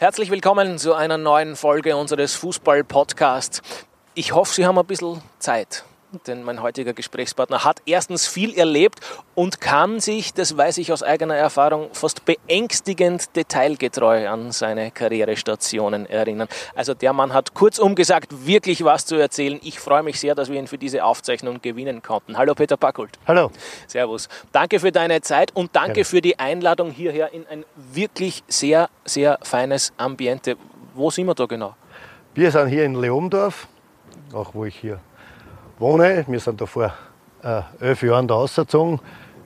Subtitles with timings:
[0.00, 3.62] Herzlich willkommen zu einer neuen Folge unseres Fußball-Podcasts.
[4.14, 5.82] Ich hoffe, Sie haben ein bisschen Zeit
[6.26, 9.00] denn mein heutiger Gesprächspartner hat erstens viel erlebt
[9.34, 16.06] und kann sich, das weiß ich aus eigener Erfahrung, fast beängstigend detailgetreu an seine Karrierestationen
[16.06, 16.48] erinnern.
[16.74, 19.60] Also der Mann hat kurzum gesagt wirklich was zu erzählen.
[19.62, 22.38] Ich freue mich sehr, dass wir ihn für diese Aufzeichnung gewinnen konnten.
[22.38, 23.18] Hallo Peter Packult.
[23.26, 23.50] Hallo.
[23.86, 24.28] Servus.
[24.52, 26.04] Danke für deine Zeit und danke Gerne.
[26.06, 30.56] für die Einladung hierher in ein wirklich sehr, sehr feines Ambiente.
[30.94, 31.74] Wo sind wir da genau?
[32.34, 33.68] Wir sind hier in Leomdorf,
[34.32, 35.00] auch wo ich hier
[35.78, 36.24] wohne.
[36.26, 36.92] Wir sind da vor
[37.42, 39.00] äh, elf Jahren da ausgezogen,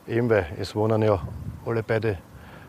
[0.07, 1.21] eben weil es wohnen ja
[1.67, 2.19] alle beide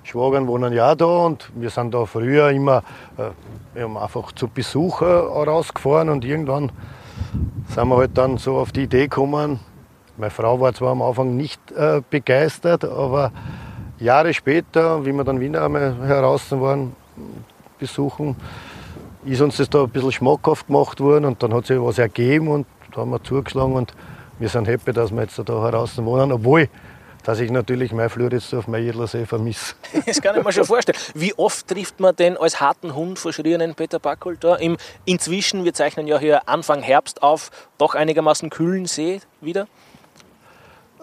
[0.04, 2.84] Schwagern wohnen ja da und wir sind da früher immer
[3.18, 6.72] äh, einfach zu Besuch äh, rausgefahren und irgendwann
[7.70, 9.60] sind wir halt dann so auf die Idee gekommen.
[10.18, 13.32] Meine Frau war zwar am Anfang nicht äh, begeistert, aber
[13.98, 16.96] Jahre später, wie wir dann wieder einmal heraus waren,
[17.80, 18.36] besuchen,
[19.26, 22.50] ist uns das da ein bisschen schmackhaft gemacht worden und dann hat sich was ergeben
[22.50, 23.94] und da haben wir zugeschlagen und
[24.40, 26.70] wir sind happy, dass wir jetzt da draußen wohnen, obwohl
[27.24, 29.76] dass ich natürlich mein Floridsdorf, mein Jedlersee vermisse.
[30.06, 30.98] Das kann ich mir schon vorstellen.
[31.14, 35.74] Wie oft trifft man denn als harten Hund verschrienen Peter Backel da im inzwischen, wir
[35.74, 39.68] zeichnen ja hier Anfang Herbst auf, doch einigermaßen kühlen See wieder?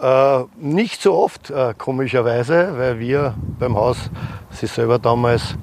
[0.00, 4.10] Äh, nicht so oft, äh, komischerweise, weil wir beim Haus
[4.50, 5.56] sich selber damals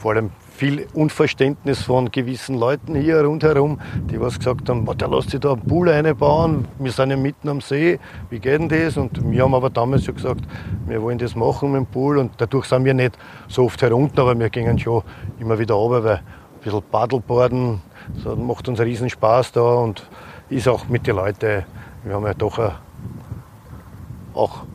[0.00, 3.80] vor allem viel Unverständnis von gewissen Leuten hier rundherum,
[4.10, 7.48] die was gesagt haben, der lässt sich da einen Pool einbauen, wir sind ja mitten
[7.48, 8.98] am See, wie geht denn das?
[8.98, 10.42] Und wir haben aber damals schon gesagt,
[10.86, 13.16] wir wollen das machen mit dem Pool und dadurch sind wir nicht
[13.48, 15.02] so oft herunter, aber wir gehen schon
[15.38, 16.22] immer wieder runter, weil ein
[16.62, 17.80] bisschen Paddleboarden,
[18.22, 20.06] so macht uns riesen Spaß da und
[20.50, 21.64] ist auch mit den Leuten,
[22.04, 22.60] wir haben ja doch
[24.34, 24.66] auch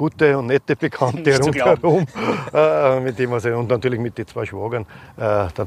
[0.00, 2.06] gute und nette Bekannte rundherum,
[2.54, 4.86] äh, mit dem, also, und natürlich mit den zwei Schwagern.
[5.18, 5.66] Äh, da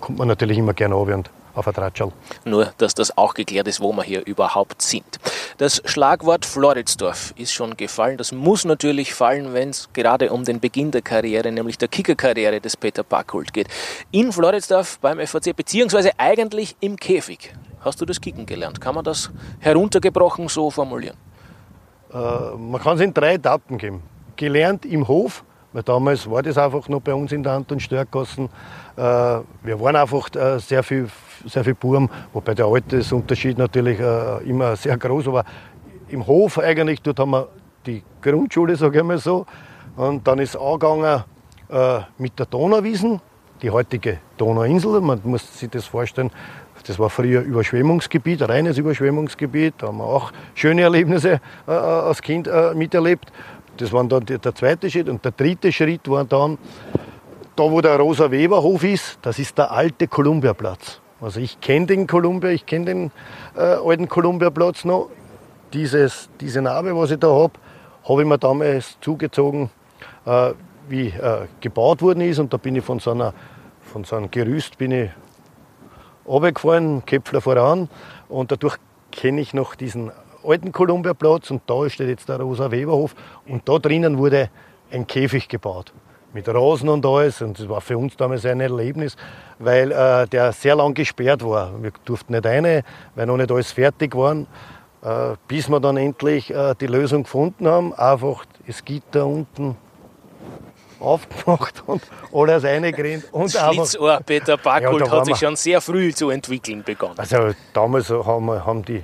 [0.00, 2.12] kommt man natürlich immer gerne runter und auf ein Tratschall.
[2.44, 5.18] Nur, dass das auch geklärt ist, wo wir hier überhaupt sind.
[5.56, 8.18] Das Schlagwort Floridsdorf ist schon gefallen.
[8.18, 12.60] Das muss natürlich fallen, wenn es gerade um den Beginn der Karriere, nämlich der Kickerkarriere
[12.60, 13.68] des Peter Backhult geht.
[14.10, 17.54] In Floridsdorf beim FAC, beziehungsweise eigentlich im Käfig.
[17.80, 18.78] Hast du das Kicken gelernt?
[18.80, 19.30] Kann man das
[19.60, 21.16] heruntergebrochen so formulieren?
[22.12, 24.02] Äh, man kann es in drei Etappen geben.
[24.36, 28.48] Gelernt im Hof, weil damals war das einfach noch bei uns in der Anton Störkassen.
[28.96, 31.08] Äh, wir waren einfach äh, sehr viel,
[31.46, 33.98] sehr viel Burm, wobei der Altersunterschied natürlich
[34.44, 35.44] immer sehr groß war.
[36.08, 37.48] Im Hof eigentlich, dort haben wir
[37.86, 39.46] die Grundschule, sage ich mal so.
[39.96, 41.24] Und dann ist angegangen
[42.18, 43.20] mit der Donauwiesen,
[43.62, 45.00] die heutige Donauinsel.
[45.00, 46.30] Man muss sich das vorstellen,
[46.90, 49.74] das war früher Überschwemmungsgebiet, reines Überschwemmungsgebiet.
[49.78, 53.30] Da haben wir auch schöne Erlebnisse äh, als Kind äh, miterlebt.
[53.76, 55.08] Das war dann der zweite Schritt.
[55.08, 56.58] Und der dritte Schritt war dann,
[57.54, 61.00] da wo der Rosa-Weber-Hof ist, das ist der alte Kolumbiaplatz.
[61.20, 63.12] Also ich kenne den Kolumbia, ich kenne den
[63.56, 65.10] äh, alten Kolumbiaplatz noch.
[65.72, 67.52] Dieses, diese Narbe, was ich da habe,
[68.02, 69.70] habe ich mir damals zugezogen,
[70.26, 70.54] äh,
[70.88, 72.40] wie äh, gebaut worden ist.
[72.40, 73.32] Und da bin ich von so, einer,
[73.80, 75.10] von so einem Gerüst bin ich
[76.30, 77.88] runtergefahren, Köpfler voran.
[78.28, 78.76] Und dadurch
[79.10, 80.12] kenne ich noch diesen
[80.46, 83.14] alten Kolumbiaplatz und da steht jetzt der Rosa-Weberhof.
[83.46, 84.48] Und da drinnen wurde
[84.90, 85.92] ein Käfig gebaut.
[86.32, 87.42] Mit Rasen und alles.
[87.42, 89.16] Und das war für uns damals ein Erlebnis,
[89.58, 91.82] weil äh, der sehr lang gesperrt war.
[91.82, 92.84] Wir durften nicht rein,
[93.16, 94.36] weil noch nicht alles fertig war.
[95.02, 97.92] Äh, bis wir dann endlich äh, die Lösung gefunden haben.
[97.94, 99.76] Einfach das Gitter unten
[101.00, 102.02] aufgemacht und
[102.32, 103.24] alles reingerannt.
[103.32, 107.18] Und Schlitzohr Peter ja, hat sich schon sehr früh zu entwickeln begonnen.
[107.18, 109.02] Also damals haben, haben, die,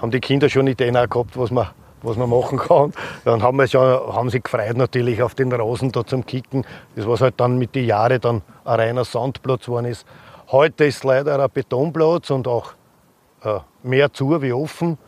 [0.00, 1.68] haben die Kinder schon Ideen auch gehabt, was man,
[2.02, 2.92] was man machen kann.
[3.24, 6.64] Dann haben, wir schon, haben sie gefreut natürlich auf den Rasen da zum Kicken.
[6.96, 10.06] Das was halt dann mit den Jahren dann ein reiner Sandplatz geworden ist.
[10.50, 12.72] Heute ist leider ein Betonplatz und auch
[13.44, 14.98] äh, mehr zu wie offen.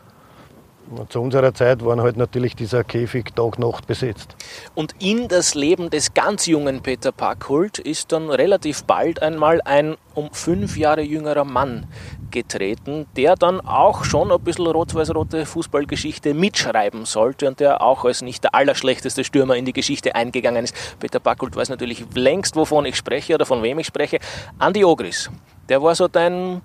[1.09, 4.35] Zu unserer Zeit waren halt natürlich dieser Käfig Tag-Nacht besetzt.
[4.75, 9.95] Und in das Leben des ganz jungen Peter Packhult ist dann relativ bald einmal ein
[10.13, 11.87] um fünf Jahre jüngerer Mann
[12.31, 18.21] getreten, der dann auch schon ein bisschen rot-weiß-rote Fußballgeschichte mitschreiben sollte und der auch als
[18.21, 20.75] nicht der allerschlechteste Stürmer in die Geschichte eingegangen ist.
[20.99, 24.19] Peter Packhult weiß natürlich längst, wovon ich spreche oder von wem ich spreche.
[24.59, 25.31] Andi Ogris,
[25.69, 26.61] der war so dein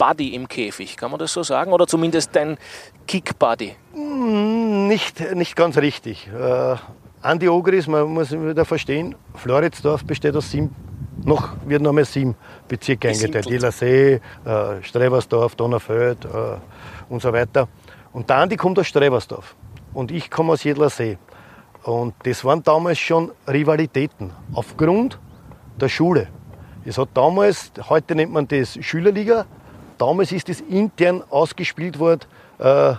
[0.00, 1.74] Buddy im Käfig, kann man das so sagen?
[1.74, 2.56] Oder zumindest dein
[3.06, 3.74] Kick-Buddy?
[3.92, 6.28] Hm, nicht, nicht ganz richtig.
[6.28, 6.76] Äh,
[7.22, 10.74] Andi Ogris, man muss wieder verstehen, Floridsdorf besteht aus sieben,
[11.24, 12.34] noch wird noch mal sieben
[12.66, 13.46] Bezirke eingeteilt.
[13.46, 16.28] Jelersee, äh, Strebersdorf, Donnerfeld äh,
[17.08, 17.68] und so weiter.
[18.12, 19.54] Und der Andi kommt aus Strebersdorf
[19.92, 21.18] und ich komme aus Jedlersee.
[21.82, 25.18] Und das waren damals schon Rivalitäten aufgrund
[25.80, 26.28] der Schule.
[26.84, 29.46] Es hat damals, heute nennt man das Schülerliga,
[29.98, 32.22] damals ist das intern ausgespielt worden,
[32.60, 32.94] äh,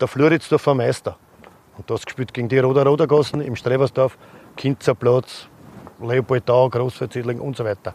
[0.00, 1.16] der Floridsdorfer Meister.
[1.76, 4.16] Und das gespielt gegen die Roder Rodergassen im Strebersdorf,
[4.56, 5.48] Kinzerplatz,
[6.00, 7.94] Leopoldau, Großverzedling und so weiter.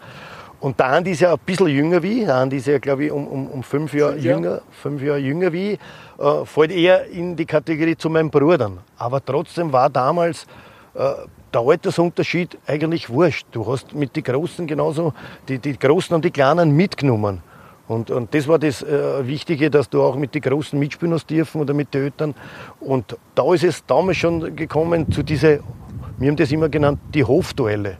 [0.59, 2.25] Und der Andi ist ja ein bisschen jünger wie ich.
[2.25, 4.35] Der Andi ist ja, glaube ich, um, um, um fünf, Jahre ja.
[4.35, 5.79] jünger, fünf Jahre jünger wie ich.
[6.19, 8.79] Äh, fällt eher in die Kategorie zu meinen Brüdern.
[8.97, 10.45] Aber trotzdem war damals
[10.93, 11.13] äh,
[11.51, 13.47] der Altersunterschied eigentlich wurscht.
[13.51, 15.13] Du hast mit den Großen genauso,
[15.47, 17.41] die, die Großen und die Kleinen mitgenommen.
[17.91, 21.29] Und, und das war das äh, Wichtige, dass du auch mit den Großen mitspielen hast
[21.29, 22.35] dürfen oder mit den Eltern.
[22.79, 25.59] Und da ist es damals schon gekommen zu diese,
[26.17, 27.97] wir haben das immer genannt, die Hofduelle.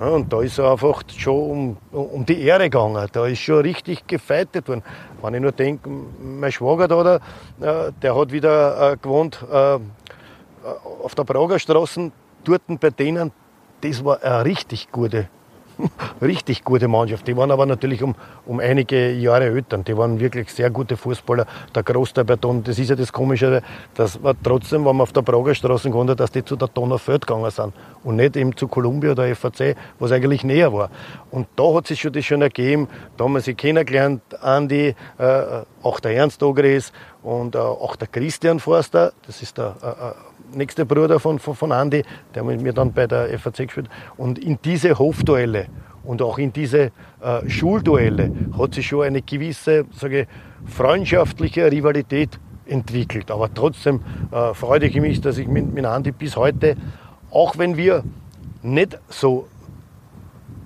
[0.00, 3.06] Ja, und da ist einfach schon um, um die Ehre gegangen.
[3.12, 4.82] Da ist schon richtig gefeitet worden.
[5.20, 7.20] Wenn ich nur denke, mein Schwager da,
[7.60, 9.78] der, der hat wieder äh, gewohnt äh,
[11.04, 12.10] auf der Prager Straße,
[12.44, 13.30] dort bei denen,
[13.82, 15.28] das war eine richtig gute
[16.22, 17.26] richtig gute Mannschaft.
[17.26, 18.14] Die waren aber natürlich um,
[18.46, 19.78] um einige Jahre älter.
[19.78, 21.46] Die waren wirklich sehr gute Fußballer.
[21.74, 23.62] Der Großteil bei Don, das ist ja das Komische,
[23.94, 27.26] dass war trotzdem, wenn man auf der Prager Straße konnte, dass die zu der Donnerfeld
[27.26, 27.72] gegangen sind
[28.04, 30.90] und nicht eben zu Columbia oder FAC, was eigentlich näher war.
[31.30, 32.88] Und da hat sich schon das schon ergeben.
[33.16, 35.42] Da haben wir sie kennengelernt, Andi, äh,
[35.82, 36.92] auch der Ernst Ogres
[37.22, 40.12] und äh, auch der Christian Forster, das ist der äh, äh
[40.54, 42.04] nächste Bruder von, von, von Andi,
[42.34, 43.88] der mit mir dann bei der FAC gespielt
[44.18, 45.66] Und in diese Hofduelle
[46.04, 46.90] und auch in diese
[47.20, 50.26] äh, Schulduelle hat sich schon eine gewisse sage,
[50.66, 53.30] freundschaftliche Rivalität entwickelt.
[53.30, 56.76] Aber trotzdem äh, freue ich mich, dass ich mit, mit Andi bis heute,
[57.30, 58.04] auch wenn wir
[58.62, 59.48] nicht so,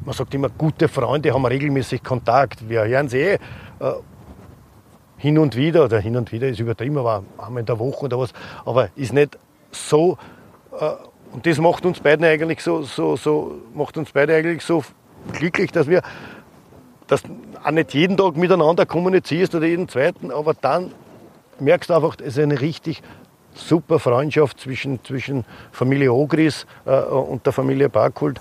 [0.05, 2.69] man sagt immer, gute Freunde haben regelmäßig Kontakt.
[2.69, 3.39] Wir hören sie eh äh,
[5.27, 8.17] hin und wieder, oder hin und wieder ist übertrieben, aber einmal in der Woche oder
[8.17, 8.33] was,
[8.65, 9.37] aber ist nicht
[9.73, 10.19] so,
[10.79, 10.91] äh,
[11.33, 14.85] und das macht uns beiden eigentlich so, so, so, macht uns beide eigentlich so
[15.33, 16.03] glücklich, dass wir
[17.09, 17.23] dass
[17.65, 20.93] auch nicht jeden Tag miteinander kommunizierst oder jeden zweiten, aber dann
[21.59, 23.03] merkst du einfach, es ist eine richtig
[23.53, 28.41] super Freundschaft zwischen, zwischen Familie Ogris äh, und der Familie Barkult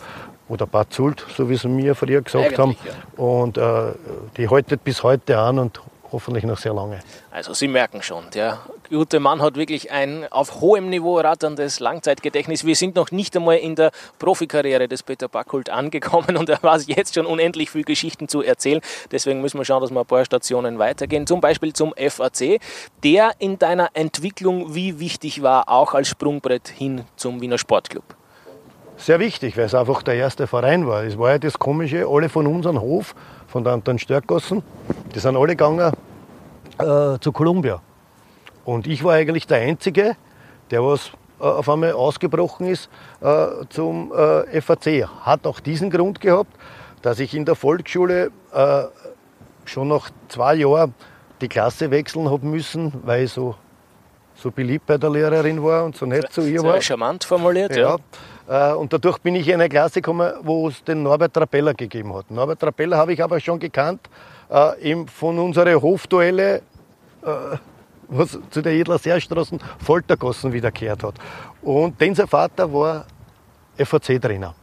[0.50, 2.76] oder Barzult, so wie sie mir früher gesagt Eigentlich, haben.
[3.18, 3.24] Ja.
[3.24, 3.94] Und äh,
[4.38, 5.82] die haltet bis heute an und
[6.16, 7.00] hoffentlich noch sehr lange.
[7.30, 8.60] Also Sie merken schon, der
[8.90, 12.66] gute Mann hat wirklich ein auf hohem Niveau ratterndes Langzeitgedächtnis.
[12.66, 16.88] Wir sind noch nicht einmal in der Profikarriere des Peter Backholt angekommen und er weiß
[16.88, 18.80] jetzt schon unendlich viele Geschichten zu erzählen.
[19.12, 21.28] Deswegen müssen wir schauen, dass wir ein paar Stationen weitergehen.
[21.28, 22.62] Zum Beispiel zum FAC,
[23.04, 28.06] der in deiner Entwicklung wie wichtig war, auch als Sprungbrett hin zum Wiener Sportclub.
[28.98, 31.04] Sehr wichtig, weil es einfach der erste Verein war.
[31.04, 33.14] Es war ja das Komische, alle von unserem Hof,
[33.48, 34.64] von der Anton Störkgassen,
[35.14, 35.94] die sind alle gegangen
[36.80, 37.82] äh, zu Columbia.
[38.64, 40.16] Und ich war eigentlich der Einzige,
[40.72, 42.90] der was äh, auf einmal ausgebrochen ist
[43.22, 45.08] äh, zum äh, FAC.
[45.22, 46.52] Hat auch diesen Grund gehabt,
[47.02, 48.84] dass ich in der Volksschule äh,
[49.66, 50.94] schon nach zwei Jahren
[51.42, 53.56] die Klasse wechseln habe müssen, weil ich so,
[54.36, 56.74] so beliebt bei der Lehrerin war und so nett zu ihr war.
[56.74, 57.90] Sehr charmant formuliert, ja.
[57.90, 57.98] ja.
[58.48, 62.14] Äh, und dadurch bin ich in eine Klasse gekommen, wo es den Norbert Trapeller gegeben
[62.14, 62.30] hat.
[62.32, 64.02] Norbert Trapeller habe ich aber schon gekannt,
[64.80, 66.62] eben von unseren Hofduelle
[68.08, 71.16] was zu der Edler Seerstraßen Foltergassen wiederkehrt hat.
[71.62, 73.06] Und denn sein Vater war
[73.78, 74.54] FAC-Trainer.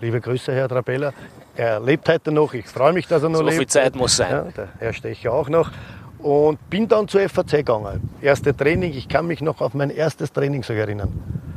[0.00, 1.12] Liebe Grüße, Herr Trapella.
[1.56, 2.54] Er lebt heute noch.
[2.54, 3.54] Ich freue mich, dass er noch so lebt.
[3.54, 4.30] So viel Zeit muss sein.
[4.30, 5.70] Ja, der Herr Stecher auch noch.
[6.18, 8.08] Und bin dann zur FAC gegangen.
[8.20, 11.49] Erste Training, ich kann mich noch auf mein erstes Training so erinnern.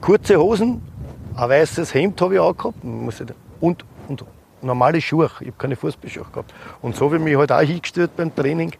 [0.00, 0.82] Kurze Hosen,
[1.36, 2.76] ein weißes Hemd habe ich angehabt
[3.60, 4.24] und, und
[4.62, 5.30] normale Schuhe.
[5.40, 6.54] Ich habe keine Fußballschuhe gehabt.
[6.82, 8.72] Und so habe ich mich halt auch hingestellt beim Training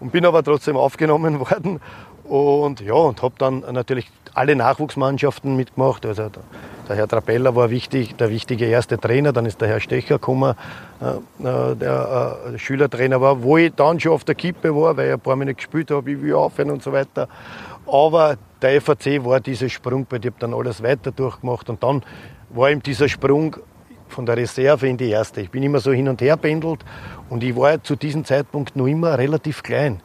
[0.00, 1.80] und bin aber trotzdem aufgenommen worden
[2.24, 6.06] und ja, und habe dann natürlich alle Nachwuchsmannschaften mitgemacht.
[6.06, 6.42] Also der,
[6.88, 10.54] der Herr Trapella war wichtig, der wichtige erste Trainer, dann ist der Herr Stecher gekommen,
[11.00, 15.08] äh, äh der äh, Schülertrainer war, wo ich dann schon auf der Kippe war, weil
[15.08, 17.28] ich ein paar Minuten gespielt habe, ich will aufhören und so weiter.
[17.86, 21.82] Aber der FAC war dieser Sprung, bei dem ich habe dann alles weiter durchgemacht und
[21.82, 22.02] dann
[22.50, 23.56] war eben dieser Sprung
[24.08, 25.40] von der Reserve in die erste.
[25.40, 26.84] Ich bin immer so hin und her pendelt
[27.28, 30.02] und ich war zu diesem Zeitpunkt noch immer relativ klein.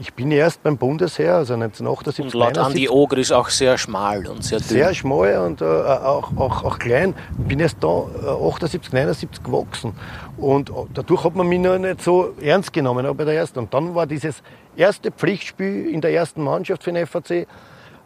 [0.00, 2.26] Ich bin erst beim Bundesheer, also 1978.
[2.26, 4.68] Und laut Andi Oger ist auch sehr schmal und sehr dünn.
[4.68, 7.14] Sehr schmal und äh, auch, auch, auch klein.
[7.36, 9.94] Ich bin erst da äh, 78, 79 gewachsen.
[10.36, 13.58] Und äh, dadurch hat man mich noch nicht so ernst genommen bei der ersten.
[13.58, 14.40] Und dann war dieses
[14.76, 17.48] erste Pflichtspiel in der ersten Mannschaft für den FAC.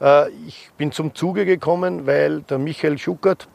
[0.02, 3.48] Äh, ich bin zum Zuge gekommen, weil der Michael Schuckert,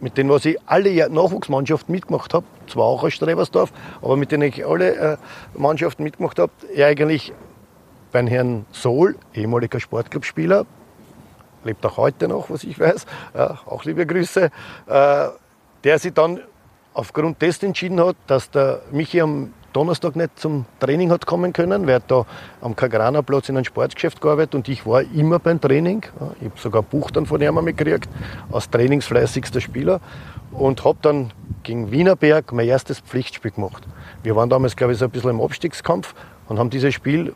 [0.00, 4.48] mit denen was ich alle Nachwuchsmannschaften mitgemacht habe, zwar auch aus Strebersdorf, aber mit denen
[4.48, 5.16] ich alle äh,
[5.54, 7.32] Mannschaften mitgemacht habe, er eigentlich
[8.10, 10.66] beim Herrn Sohl, ehemaliger Sportclubspieler,
[11.64, 13.06] lebt auch heute noch, was ich weiß,
[13.66, 14.50] auch liebe Grüße,
[14.86, 15.28] äh,
[15.84, 16.40] der sich dann
[16.94, 21.86] aufgrund dessen entschieden hat, dass der Michi am Donnerstag nicht zum Training hat kommen können,
[21.86, 22.26] weil er da
[22.60, 26.04] am Kagrana-Platz in einem Sportgeschäft gearbeitet und ich war immer beim Training.
[26.40, 28.08] Ich habe sogar ein Buch dann von ihm gekriegt,
[28.50, 30.00] als trainingsfleißigster Spieler
[30.52, 33.86] und habe dann gegen Wienerberg mein erstes Pflichtspiel gemacht.
[34.22, 36.14] Wir waren damals, glaube ich, so ein bisschen im Abstiegskampf
[36.48, 37.34] und haben dieses Spiel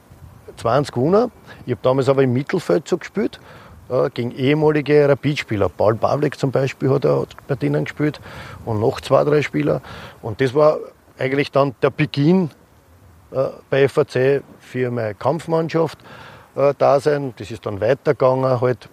[0.56, 1.30] 20 gewonnen.
[1.64, 3.40] Ich habe damals aber im Mittelfeld so gespielt,
[3.88, 5.68] äh, gegen ehemalige Rapidspieler.
[5.68, 8.20] Paul Pavlik zum Beispiel hat er bei denen gespielt
[8.64, 9.80] und noch zwei, drei Spieler.
[10.22, 10.78] Und das war
[11.18, 12.50] eigentlich dann der Beginn
[13.30, 15.98] äh, bei FAC für meine Kampfmannschaft
[16.54, 17.34] äh, da sein.
[17.36, 18.88] Das ist dann weitergegangen, halt,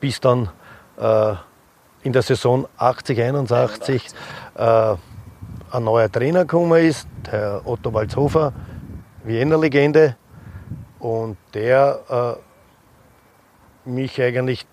[0.00, 0.48] bis dann
[0.98, 1.34] äh,
[2.02, 4.06] in der Saison 80, 81
[4.54, 4.94] äh,
[5.70, 8.52] ein neuer Trainer gekommen ist, der Otto Walzhofer,
[9.24, 10.16] Wiener Legende.
[10.98, 12.38] Und der
[13.86, 14.66] äh, mich eigentlich,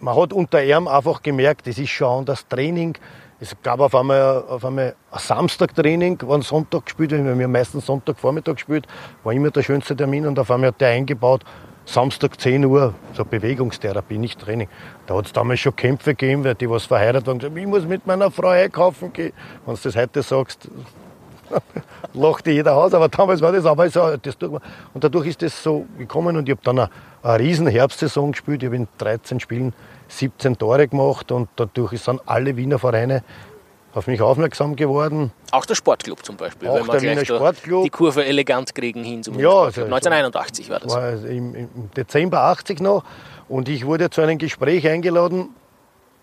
[0.00, 2.96] man hat unter ihm einfach gemerkt, es ist schon das Training.
[3.42, 8.54] Es gab auf einmal, auf einmal ein Samstagtraining, wann Sonntag gespielt, wir haben meistens Sonntagvormittag
[8.54, 8.86] gespielt,
[9.24, 11.42] war immer der schönste Termin und auf einmal hat der eingebaut,
[11.84, 14.68] Samstag 10 Uhr, so Bewegungstherapie, nicht Training.
[15.08, 17.84] Da hat es damals schon Kämpfe gegeben, weil die was verheiratet waren, gesagt, ich muss
[17.84, 19.32] mit meiner Frau einkaufen gehen.
[19.66, 20.68] Wenn du das heute sagst,
[22.14, 24.16] lacht jeder aus, aber damals war das aber so.
[24.22, 24.36] Das
[24.94, 26.90] und dadurch ist das so gekommen und ich habe dann eine,
[27.24, 28.62] eine riesen Herbstsaison gespielt.
[28.62, 29.74] Ich habe in 13 Spielen
[30.18, 33.22] 17 Tore gemacht und dadurch sind alle Wiener Vereine
[33.94, 35.32] auf mich aufmerksam geworden.
[35.50, 36.68] Auch der Sportclub zum Beispiel.
[36.68, 37.84] Auch der Wiener Sportclub.
[37.84, 40.94] Die Kurve elegant kriegen hin zum ja, also 1981 war das.
[40.94, 43.04] War im, im, Dezember 80 noch.
[43.48, 45.50] Und ich wurde zu einem Gespräch eingeladen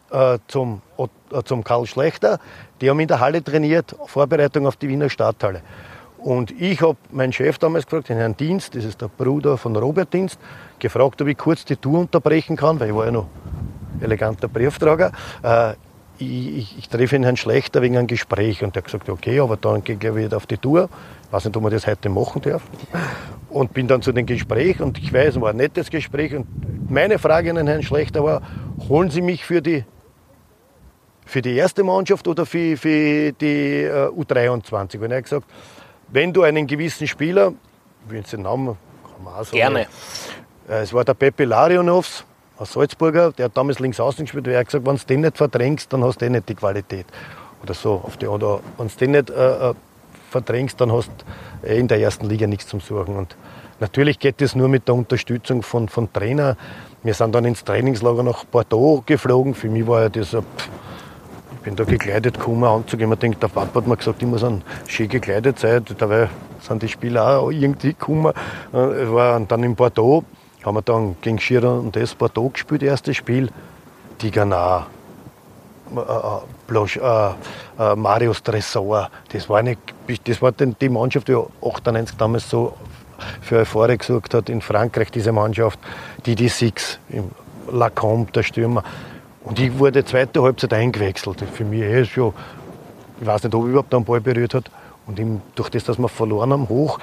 [0.10, 2.40] äh, zum, äh, zum Karl Schlechter.
[2.82, 5.62] Die haben in der Halle trainiert, Vorbereitung auf die Wiener Stadthalle.
[6.18, 9.76] Und ich habe meinen Chef damals gefragt, den Herrn Dienst, das ist der Bruder von
[9.76, 10.38] Robert Dienst,
[10.80, 13.28] gefragt, ob ich kurz die Tour unterbrechen kann, weil ich war ja noch
[14.02, 15.12] eleganter Briefträger.
[15.44, 15.74] Äh,
[16.20, 18.64] ich, ich, ich treffe ihn Herrn Schlechter wegen einem Gespräch.
[18.64, 20.90] Und der hat gesagt, okay, aber dann gehe ich wieder auf die Tour.
[21.26, 22.62] Ich weiß nicht, ob man das heute machen darf.
[23.50, 26.36] Und bin dann zu dem Gespräch und ich weiß, es war ein nettes Gespräch.
[26.36, 26.48] Und
[26.90, 28.42] meine Frage an den Herrn Schlechter war,
[28.88, 29.86] holen Sie mich für die,
[31.26, 35.00] für die erste Mannschaft oder für, für die uh, U23?
[35.00, 35.48] Und er hat gesagt,
[36.10, 37.54] wenn du einen gewissen Spieler,
[38.06, 39.88] ich will jetzt den Namen, kann man auch sagen, Gerne.
[40.68, 42.26] Äh, es war der Pepe Larionovs,
[42.60, 45.38] aus Salzburger, der hat damals links außen gespielt, der hat gesagt, wenn du den nicht
[45.38, 47.06] verdrängst, dann hast du eh nicht die Qualität.
[47.64, 48.02] Oder so.
[48.04, 49.74] Auf die, oder wenn du den nicht äh, äh,
[50.30, 51.10] verdrängst, dann hast
[51.62, 53.16] du eh in der ersten Liga nichts zum Suchen.
[53.16, 53.36] Und
[53.80, 56.58] natürlich geht das nur mit der Unterstützung von, von Trainer.
[57.02, 59.56] Wir sind dann ins Trainingslager nach Bordeaux geflogen.
[59.56, 60.44] Für mich war ja das ein,
[61.54, 63.00] ich bin da gekleidet gekommen, Anzug.
[63.00, 65.84] Ich denkt, der Papa hat mir gesagt, ich muss dann schön gekleidet sein.
[65.98, 68.34] Dabei sind die Spieler auch irgendwie gekommen.
[68.74, 70.26] Äh, ich war dann in Bordeaux
[70.70, 73.50] haben wir dann gegen Giron und das Bordeaux gespielt, erstes Spiel.
[74.22, 74.86] Die Ganau,
[75.96, 77.34] äh, äh, äh,
[77.80, 79.80] äh, Marius Tresor, das war, nicht,
[80.26, 82.74] das war die Mannschaft, die 98 damals so
[83.42, 85.80] für Euphorie gesorgt hat in Frankreich, diese Mannschaft,
[86.28, 87.00] die die Six,
[87.72, 88.84] Lacombe, der Stürmer.
[89.44, 91.44] Und ich wurde zweite Halbzeit eingewechselt.
[91.52, 92.34] Für mich ist schon,
[93.20, 94.70] ich weiß nicht, ob er überhaupt einen Ball berührt hat.
[95.08, 95.20] Und
[95.56, 97.00] durch das, dass wir verloren haben, hoch,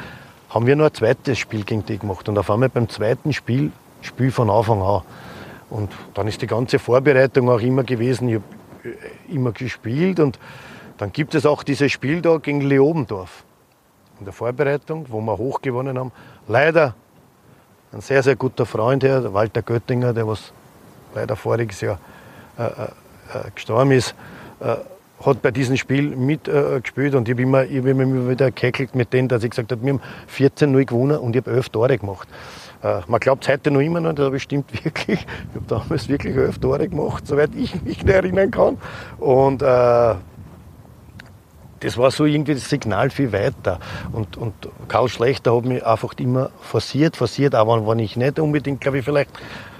[0.56, 2.28] haben wir noch ein zweites Spiel gegen die gemacht.
[2.30, 5.02] Und auf einmal beim zweiten Spiel, Spiel von Anfang an.
[5.68, 8.44] Und dann ist die ganze Vorbereitung auch immer gewesen, ich habe
[8.84, 10.18] äh, immer gespielt.
[10.18, 10.38] Und
[10.96, 13.44] dann gibt es auch dieses Spiel da gegen Leobendorf.
[14.18, 16.10] In der Vorbereitung, wo wir hoch gewonnen haben.
[16.48, 16.94] Leider
[17.92, 20.54] ein sehr, sehr guter Freund, der Walter Göttinger, der was
[21.14, 21.98] leider voriges Jahr
[22.58, 24.14] äh, äh, äh gestorben ist,
[24.60, 24.76] äh,
[25.24, 29.12] hat bei diesem Spiel mitgespielt äh, und ich habe immer, hab immer wieder gekeckelt mit
[29.12, 30.02] denen, dass ich gesagt habe, wir haben
[30.34, 32.28] 14-0 gewonnen und ich habe 11 Tore gemacht.
[32.82, 35.20] Äh, man glaubt es heute noch immer noch, das stimmt wirklich.
[35.20, 38.76] Ich habe damals wirklich 11 Tore gemacht, soweit ich mich erinnern kann.
[39.18, 40.14] Und äh,
[41.80, 43.78] das war so irgendwie das Signal viel weiter.
[44.12, 44.54] Und, und
[44.88, 49.04] Karl Schlechter hat mich einfach immer forciert, forciert, aber wenn ich nicht unbedingt, glaube ich,
[49.04, 49.30] vielleicht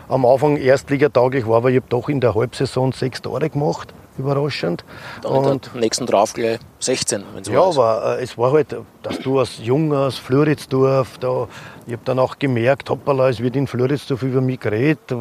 [0.09, 4.85] am Anfang erstligatauglich war, aber ich habe doch in der Halbsaison sechs Tore gemacht überraschend.
[5.23, 8.77] Dann und am nächsten drauf gleich 16, wenn so Ja, aber äh, es war halt,
[9.03, 11.49] dass du als Junger aus Floridsdorf, da,
[11.87, 15.15] ich habe dann auch gemerkt, hoppala, es wird in Floridsdorf über mich geredet,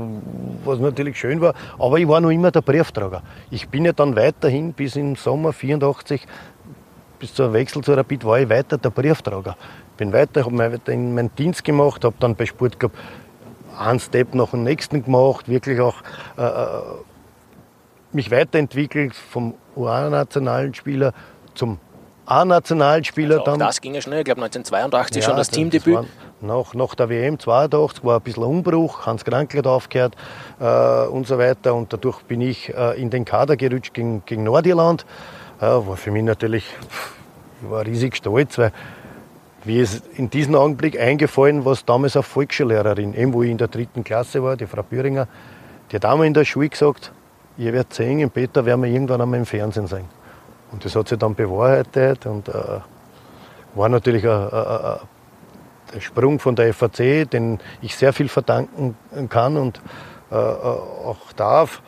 [0.64, 3.22] was natürlich schön war, aber ich war noch immer der Briefträger.
[3.52, 6.26] Ich bin ja dann weiterhin bis im Sommer 84
[7.20, 9.56] bis zum Wechsel zu Rapid war ich weiter der Briefträger.
[9.98, 12.98] Bin weiter, habe weiter in meinen Dienst gemacht, habe dann bei Sport gehabt,
[13.78, 15.96] einen Step nach dem nächsten gemacht, wirklich auch
[16.38, 16.82] äh, äh
[18.16, 21.14] mich weiterentwickelt vom U-nationalen Spieler
[21.54, 21.80] zum
[22.26, 23.60] A-Nationalspieler also dann.
[23.60, 26.08] Das ging ja schnell, ich glaube 1982 ja, schon das Teamdebüt.
[26.42, 30.16] Nach, nach der WM 82 war ein bisschen Umbruch, Hans Krankl hat aufgehört
[30.60, 31.76] äh, und so weiter.
[31.76, 35.06] Und dadurch bin ich äh, in den Kader gerutscht gegen, gegen Nordirland.
[35.60, 36.66] Äh, war für mich natürlich,
[37.62, 38.72] ich war riesig stolz, weil
[39.64, 43.68] mir ist in diesem Augenblick eingefallen, was damals eine Volksschullehrerin, eben wo ich in der
[43.68, 45.28] dritten Klasse war, die Frau Büringer,
[45.92, 47.12] die hat einmal in der Schule gesagt,
[47.58, 50.06] ihr werdet sehen, im Peter werden wir irgendwann einmal im Fernsehen sein.
[50.72, 52.54] Und das hat sich dann bewahrheitet und äh,
[53.76, 55.00] war natürlich ein, ein,
[55.94, 58.96] ein, Sprung von der FAC, den ich sehr viel verdanken
[59.30, 59.82] kann und
[60.32, 61.82] äh, auch darf.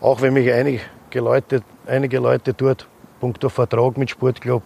[0.00, 0.80] Auch wenn mich einige
[1.14, 2.88] Leute, einige Leute dort
[3.20, 4.62] punkto Vertrag mit Sportclub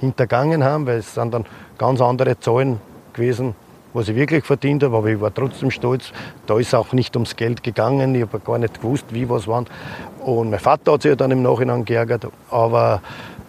[0.00, 1.46] hintergangen haben, weil es sind dann
[1.78, 2.80] ganz andere Zahlen
[3.12, 3.54] gewesen,
[3.94, 6.12] was ich wirklich verdient habe, aber ich war trotzdem stolz.
[6.46, 9.64] Da ist auch nicht ums Geld gegangen, ich habe gar nicht gewusst, wie was war.
[10.24, 13.02] Und mein Vater hat sich dann im Nachhinein geärgert, aber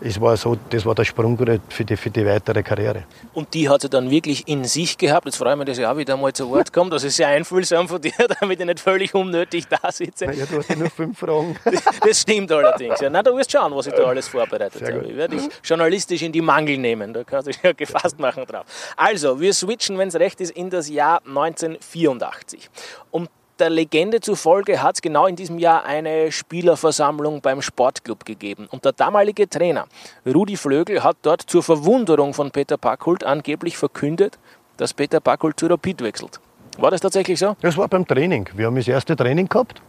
[0.06, 3.04] es war so, das war der Sprungbrett für die, für die weitere Karriere.
[3.34, 5.26] Und die hat sie dann wirklich in sich gehabt.
[5.26, 6.90] Jetzt freue ich mich, dass ich auch wieder mal zu Wort komme.
[6.90, 10.26] Das ist sehr einfühlsam von dir, damit ich nicht völlig unnötig da sitze.
[10.26, 11.56] Ja, du hast ja nur fünf Fragen.
[12.06, 13.00] Das stimmt allerdings.
[13.00, 15.06] Ja, na, du wirst schauen, was ich da alles vorbereitet habe.
[15.08, 17.14] Ich werde dich journalistisch in die Mangel nehmen.
[17.14, 18.66] Da kannst du dich ja gefasst machen drauf.
[18.98, 22.70] Also, wir switchen, wenn es recht ist, in das Jahr 1984.
[23.12, 23.28] Um
[23.64, 28.68] der Legende zufolge hat es genau in diesem Jahr eine Spielerversammlung beim Sportclub gegeben.
[28.70, 29.86] Und der damalige Trainer
[30.26, 34.38] Rudi Flögel hat dort zur Verwunderung von Peter Packhult angeblich verkündet,
[34.76, 36.42] dass Peter Packhult zu Rapid wechselt.
[36.78, 37.56] War das tatsächlich so?
[37.62, 38.50] Das war beim Training.
[38.54, 39.82] Wir haben das erste Training gehabt.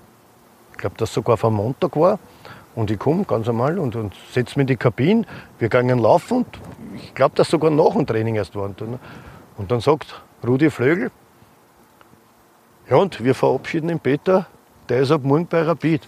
[0.70, 2.20] Ich glaube, das sogar vom Montag war.
[2.76, 5.24] Und ich komme ganz normal und, und setze mich in die Kabine.
[5.58, 6.46] Wir gingen laufen und
[6.94, 8.70] ich glaube, das sogar nach dem Training erst war.
[9.56, 11.10] Und dann sagt Rudi Flögel,
[12.88, 14.46] ja, und wir verabschieden den Peter,
[14.88, 16.02] der ist ab morgen bei Rapid.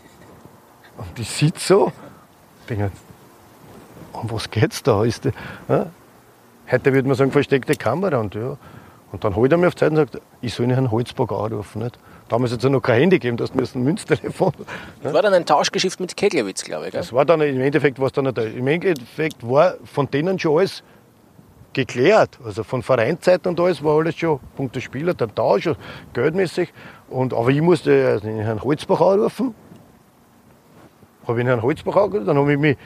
[0.99, 1.93] Und ich sitze so,
[2.69, 2.91] denke,
[4.13, 5.05] um was geht's da?
[5.05, 5.33] Ist die,
[5.69, 5.87] ja?
[6.71, 8.19] Heute würde man sagen, versteckte Kamera.
[8.19, 8.57] Und, ja.
[9.13, 11.83] und dann holt er mir auf Zeit und sagt, ich soll Ihnen Herrn Holzburg anrufen.
[11.83, 11.99] Nicht?
[12.29, 14.53] Damals hat es ja noch kein Handy gegeben, das müssen ein Münztelefon.
[15.03, 16.93] Das war dann ein Tauschgeschäft mit Keglewitz, glaube ich.
[16.93, 17.01] Gell?
[17.01, 20.83] Das war dann, im Endeffekt war es dann, im Endeffekt war von denen schon alles
[21.77, 22.39] geklärt.
[22.45, 25.69] Also von Vereinsseite und alles war alles schon, Punkt der Spieler, der Tausch,
[26.15, 26.73] geldmäßig.
[27.09, 29.55] Und, aber ich musste den Herrn Holzbach anrufen.
[31.29, 32.79] Habe ich Herrn Holzbach angerufen, dann habe ich mich,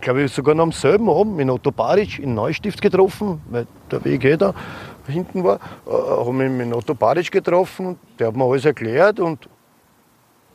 [0.00, 4.04] glaube ich, sogar noch am selben Abend mit Otto Baric in Neustift getroffen, weil der
[4.04, 4.52] Weg eh da
[5.06, 5.60] hinten war.
[5.86, 9.48] Äh, habe mich mit Otto Baric getroffen, der hat mir alles erklärt und,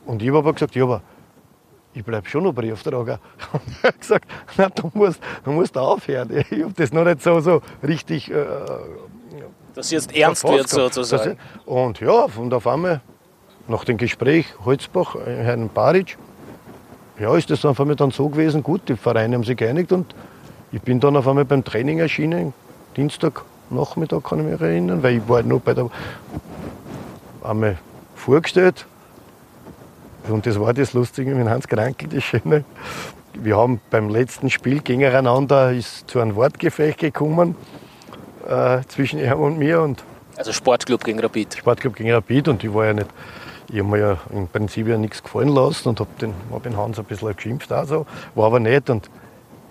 [0.04, 1.02] und ich habe aber gesagt, ja, aber
[1.94, 3.18] ich bleibe schon noch Briefträger.
[3.52, 6.30] Und er hat gesagt, na, du, musst, du musst aufhören.
[6.50, 8.30] Ich habe das noch nicht so, so richtig.
[8.30, 8.44] Äh,
[9.74, 11.38] Dass jetzt ernst wird sozusagen.
[11.66, 13.00] Und ja, und auf einmal,
[13.66, 16.16] nach dem Gespräch Holzbach, äh, Herrn Baric,
[17.18, 20.14] ja, ist das einmal dann so gewesen, gut, die Vereine haben sich geeinigt und
[20.70, 22.52] ich bin dann auf einmal beim Training erschienen,
[22.96, 25.90] Dienstag Nachmittag kann ich mich erinnern, weil ich war noch bei der
[27.42, 27.78] einmal
[28.14, 28.86] vorgestellt,
[30.30, 32.64] und das war das Lustige mit Hans Krankel, das Schöne.
[33.34, 37.54] Wir haben beim letzten Spiel gegeneinander ist zu einem Wortgefecht gekommen
[38.48, 39.82] äh, zwischen ihm und mir.
[39.82, 40.02] Und
[40.36, 41.54] also Sportclub gegen Rapid.
[41.54, 43.08] Sportclub gegen Rapid und ich war ja nicht,
[43.68, 46.76] ich habe mir ja im Prinzip ja nichts gefallen lassen und habe den, hab den
[46.76, 49.10] Hans ein bisschen geschimpft also, war aber nicht und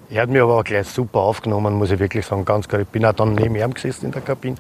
[0.10, 2.82] er hat mich aber auch gleich super aufgenommen, muss ich wirklich sagen, ganz klar.
[2.82, 4.56] Ich bin auch dann neben ihm gesessen in der Kabine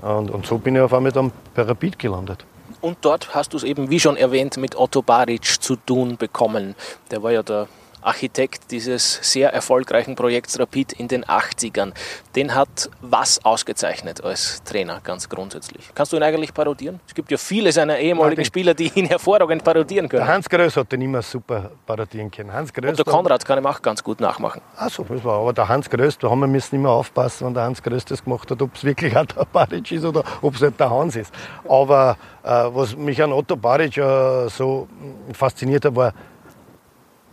[0.00, 2.44] und, und so bin ich auf einmal dann bei Rapid gelandet.
[2.84, 6.74] Und dort hast du es eben, wie schon erwähnt, mit Otto Baric zu tun bekommen.
[7.10, 7.66] Der war ja der
[8.04, 11.92] Architekt dieses sehr erfolgreichen Projekts Rapid in den 80ern.
[12.36, 15.90] Den hat was ausgezeichnet als Trainer ganz grundsätzlich?
[15.94, 17.00] Kannst du ihn eigentlich parodieren?
[17.06, 20.24] Es gibt ja viele seiner ehemaligen Nein, Spieler, die ihn hervorragend parodieren können.
[20.24, 22.52] Der Hans Größ hat den immer super parodieren können.
[22.52, 24.60] Hans Größ Und der Konrad kann ihn auch ganz gut nachmachen.
[24.76, 27.54] Ach so, das war aber der Hans Größ, da haben wir müssen immer aufpassen, wenn
[27.54, 30.54] der Hans Größ das gemacht hat, ob es wirklich auch der Baric ist oder ob
[30.54, 31.32] es nicht der Hans ist.
[31.68, 34.88] Aber äh, was mich an Otto Baric äh, so
[35.32, 36.12] fasziniert hat, war,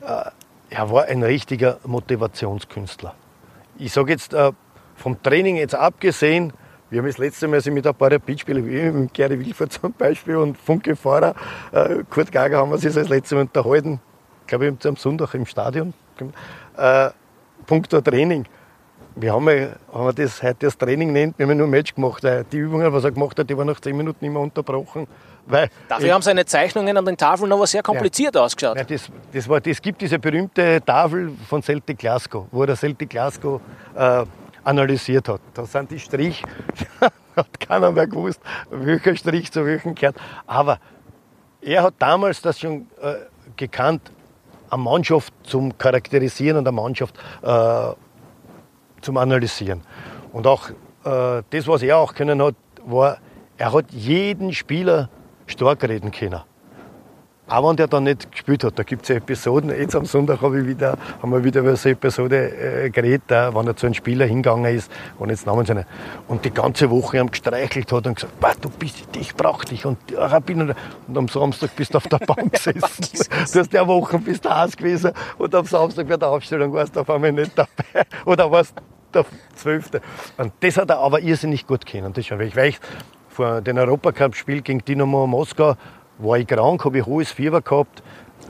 [0.01, 0.31] äh,
[0.71, 3.13] er war ein richtiger Motivationskünstler.
[3.77, 4.51] Ich sage jetzt äh,
[4.95, 6.53] vom Training jetzt abgesehen,
[6.89, 10.37] wir haben das letzte Mal mit ein paar Rapidspielern, wie mit Gary Wilfert zum Beispiel
[10.37, 11.35] und Funke Fahrer,
[11.71, 13.99] äh, Kurt Gager haben wir sich das letzte Mal unterhalten,
[14.47, 15.93] glaube ich am Sonntag im Stadion,
[16.77, 17.09] äh,
[17.65, 18.45] Punkt Training.
[19.15, 19.47] Wir haben,
[19.93, 22.23] haben wir das heute das Training nennt, wir haben nur ein Match gemacht.
[22.51, 25.05] Die Übungen, was er gemacht hat, die waren nach zehn Minuten immer unterbrochen.
[25.45, 28.77] Weil Dafür haben seine Zeichnungen an den Tafeln aber sehr kompliziert ja, ausgeschaut.
[28.77, 33.09] Ja, das, das, war, das gibt diese berühmte Tafel von Celtic Glasgow, wo der Celtic
[33.09, 33.59] Glasgow
[33.95, 34.23] äh,
[34.63, 35.41] analysiert hat.
[35.53, 36.43] Da sind die Strich,
[37.35, 40.15] hat keiner mehr gewusst, welcher Strich zu welchem gehört.
[40.45, 40.79] Aber
[41.61, 43.15] er hat damals das schon äh,
[43.55, 44.11] gekannt,
[44.69, 47.91] eine Mannschaft zum Charakterisieren und eine Mannschaft äh,
[49.01, 49.81] zum Analysieren.
[50.31, 53.17] Und auch äh, das, was er auch können hat, war,
[53.57, 55.09] er hat jeden Spieler
[55.51, 56.41] stark reden können.
[57.51, 59.71] Auch wenn der dann nicht gespielt hat, da gibt es ja Episoden.
[59.71, 63.29] Jetzt am Sonntag habe ich wieder, haben wir wieder über so eine Episode äh, geredet,
[63.29, 65.85] äh, wenn er zu einem Spieler hingegangen ist, und jetzt Namen seine,
[66.29, 69.85] und die ganze Woche ihm gestreichelt hat und gesagt, du bist, ich brauch dich.
[69.85, 70.73] Und, ja, bin,
[71.07, 73.27] und am Samstag bist du auf der Bank gesessen.
[73.51, 76.95] du hast ja Wochen bist du Haus gewesen und am Samstag bei der Aufstellung warst
[76.95, 78.05] du auf einmal nicht dabei.
[78.25, 78.75] Oder warst
[79.13, 80.01] der Zwölfte.
[80.37, 82.13] Und das hat er aber irrsinnig gut können.
[82.13, 82.79] Das schon, weil ich
[83.31, 85.75] vor dem Europacup-Spiel gegen Dynamo Moskau
[86.19, 88.03] war ich krank, habe ich hohes Fieber gehabt.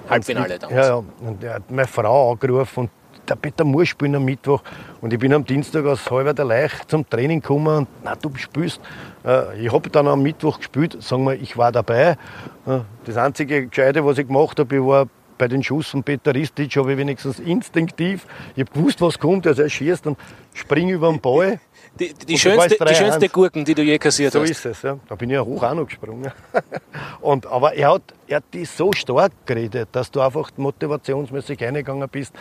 [0.10, 0.88] Halbfinale damals.
[0.88, 1.04] Ja, ja.
[1.22, 2.90] Und er hat meine Frau angerufen und
[3.30, 4.62] der Peter muss spielen am Mittwoch.
[5.00, 8.32] Und ich bin am Dienstag aus halber der Leich zum Training gekommen und na, du
[8.36, 8.82] spielst.
[9.24, 12.18] Äh, ich habe dann am Mittwoch gespielt, sagen wir, ich war dabei.
[12.66, 16.36] Äh, das einzige Gescheite, was ich gemacht habe, ich war bei den Schuss von Peter
[16.36, 20.18] Ristic, habe ich wenigstens instinktiv, ich habe gewusst, was kommt, also er schießt und
[20.54, 21.60] springe über den Ball.
[22.00, 24.48] Die, die, schönste, die schönste Gurken, die du je kassiert so hast.
[24.48, 24.98] So ist es, ja.
[25.08, 26.32] Da bin ich ja hoch auch noch gesprungen.
[27.22, 32.08] Und, aber er hat, er hat die so stark geredet, dass du einfach motivationsmäßig reingegangen
[32.10, 32.34] bist.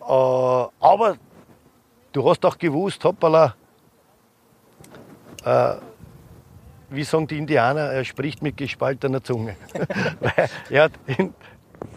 [0.00, 1.16] Äh, aber
[2.12, 3.54] du hast auch gewusst, hoppala,
[5.44, 5.74] äh,
[6.90, 9.56] wie sagen die Indianer, er spricht mit gespaltener Zunge.
[10.70, 11.32] er hat in,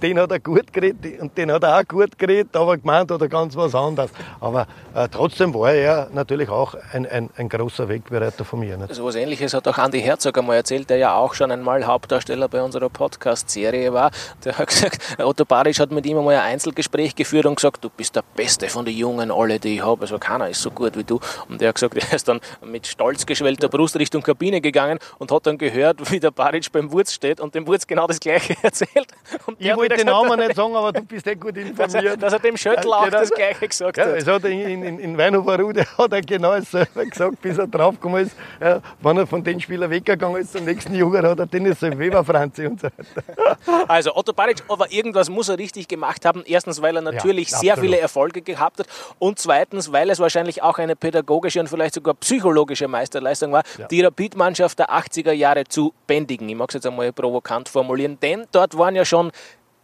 [0.01, 3.21] den hat er gut geredet und den hat er auch gut geredet, aber gemeint hat
[3.21, 4.11] er ganz was anderes.
[4.39, 8.77] Aber äh, trotzdem war er natürlich auch ein, ein, ein großer Wegbereiter von mir.
[8.77, 8.95] Nicht?
[8.95, 12.47] So was Ähnliches hat auch Andi Herzog einmal erzählt, der ja auch schon einmal Hauptdarsteller
[12.47, 14.11] bei unserer Podcast-Serie war.
[14.45, 17.89] Der hat gesagt, Otto Barisch hat mit ihm einmal ein Einzelgespräch geführt und gesagt, du
[17.89, 20.01] bist der Beste von den Jungen, alle, die ich habe.
[20.01, 21.19] Also keiner ist so gut wie du.
[21.47, 25.31] Und er hat gesagt, er ist dann mit stolz geschwellter Brust Richtung Kabine gegangen und
[25.31, 28.55] hat dann gehört, wie der Barisch beim Wurz steht und dem Wurz genau das Gleiche
[28.61, 29.07] erzählt.
[29.45, 31.79] Und ich wollte den Namen nicht sagen, aber du bist eh gut informiert.
[31.79, 33.19] Dass er, dass er dem Schöttl auch genau.
[33.19, 34.15] das Gleiche gesagt ja, hat.
[34.15, 38.35] Es hat in, in, in Weinhofer-Rude hat er genau dasselbe gesagt, bis er draufgekommen ist.
[38.61, 42.23] Ja, wenn er von den Spielern weggegangen ist zum nächsten Jugend, hat er Dennis Weber,
[42.23, 43.57] Franzi und so weiter.
[43.87, 46.43] Also Otto Baric, aber irgendwas muss er richtig gemacht haben.
[46.45, 48.87] Erstens, weil er natürlich ja, sehr viele Erfolge gehabt hat
[49.19, 53.87] und zweitens, weil es wahrscheinlich auch eine pädagogische und vielleicht sogar psychologische Meisterleistung war, ja.
[53.87, 56.47] die Rapid-Mannschaft der 80er Jahre zu bändigen.
[56.49, 59.31] Ich mag es jetzt einmal provokant formulieren, denn dort waren ja schon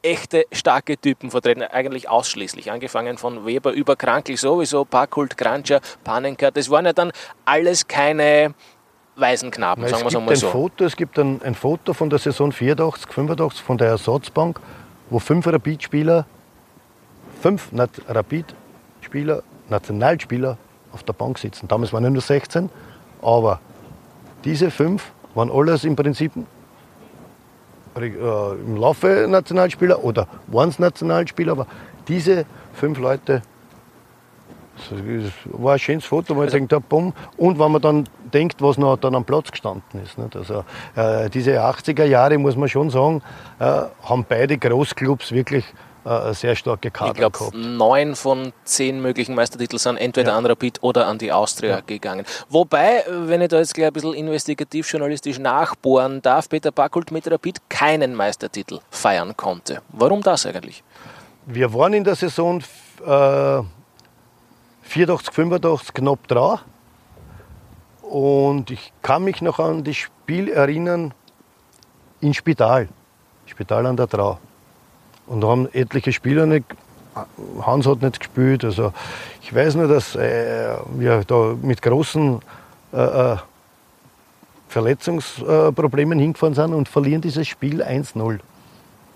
[0.05, 2.71] echte starke Typen vertreten, eigentlich ausschließlich.
[2.71, 6.51] Angefangen von Weber über Krankel sowieso, Parkult, Krancher, Panenka.
[6.51, 7.11] Das waren ja dann
[7.43, 8.53] alles keine
[9.15, 10.49] Waisenknaben, Na, sagen wir es einmal so.
[10.49, 14.59] Foto, es gibt ein, ein Foto von der Saison 84, 85 von der Ersatzbank,
[15.09, 16.25] wo fünf Rapid-Spieler,
[17.41, 17.69] fünf
[18.07, 20.57] Rapid-Spieler, Nationalspieler
[20.91, 21.67] auf der Bank sitzen.
[21.67, 22.69] Damals waren ja nur 16,
[23.21, 23.59] aber
[24.43, 26.31] diese fünf waren alles im Prinzip
[27.95, 31.67] im Laufe Nationalspieler oder waren es Nationalspieler, aber
[32.07, 33.41] diese fünf Leute,
[34.89, 37.13] das war ein schönes Foto, weil also, denkt, bumm.
[37.37, 40.17] und wenn man dann denkt, was noch dann am Platz gestanden ist.
[40.17, 40.35] Nicht?
[40.35, 43.21] Also, äh, diese 80er Jahre, muss man schon sagen,
[43.59, 45.65] äh, haben beide Großclubs wirklich
[46.05, 47.55] äh, sehr starke Kader ich glaub, gehabt.
[47.55, 50.37] Neun von zehn möglichen Meistertiteln sind entweder ja.
[50.37, 51.81] an Rapid oder an die Austria ja.
[51.81, 52.25] gegangen.
[52.49, 57.29] Wobei, wenn ich da jetzt gleich ein bisschen investigativ journalistisch nachbohren darf, Peter Backult mit
[57.29, 59.81] Rapid keinen Meistertitel feiern konnte.
[59.89, 60.83] Warum das eigentlich?
[61.47, 62.63] Wir waren in der Saison
[63.05, 63.61] äh,
[64.83, 66.59] 84, 85 knapp dran.
[68.03, 71.13] Und ich kann mich noch an das Spiel erinnern
[72.21, 72.87] in Spital.
[73.47, 74.39] Spital an der Trau.
[75.27, 76.65] Und da haben etliche Spieler nicht,
[77.61, 78.63] Hans hat nicht gespielt.
[78.63, 78.93] Also
[79.41, 82.39] ich weiß nur, dass äh, wir da mit großen
[82.93, 83.37] äh, äh
[84.67, 88.39] Verletzungsproblemen hingefahren sind und verlieren dieses Spiel 1-0.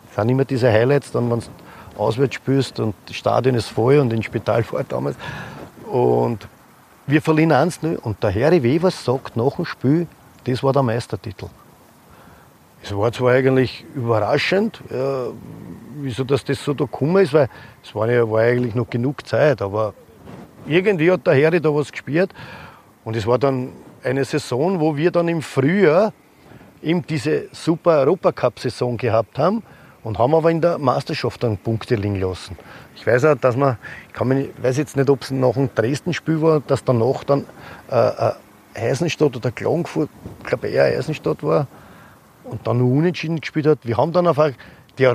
[0.06, 1.48] Das sind immer diese Highlights, dann wenn du
[1.98, 5.18] auswärts spielst und das Stadion ist voll und ins Spital fährt damals.
[5.92, 6.48] Und
[7.08, 10.08] wir verlieren 1-0 und der Harry Wevers sagt nach dem Spiel,
[10.46, 11.48] das war der Meistertitel.
[12.82, 15.26] Es war zwar eigentlich überraschend, ja,
[16.02, 17.50] wieso dass das so da gekommen ist, weil
[17.84, 19.94] es war, ja, war eigentlich noch genug Zeit, aber
[20.68, 22.34] irgendwie hat der Herr da was gespielt
[23.04, 23.72] und es war dann
[24.04, 26.14] eine Saison, wo wir dann im Frühjahr
[26.82, 29.64] eben diese super Europacup-Saison gehabt haben
[30.04, 32.58] und haben aber in der Meisterschaft dann Punkte liegen lassen.
[32.96, 35.70] Ich weiß auch, dass man, ich kann mich, weiß jetzt nicht, ob es nach dem
[35.74, 37.46] Dresden-Spiel war, dass danach dann
[37.92, 38.34] äh, äh,
[38.76, 40.10] Eisenstadt oder Klagenfurt,
[40.40, 41.68] ich glaube eher Eisenstadt war,
[42.44, 43.80] und dann nur unentschieden gespielt hat.
[43.84, 44.52] Wir haben dann einfach
[44.98, 45.06] die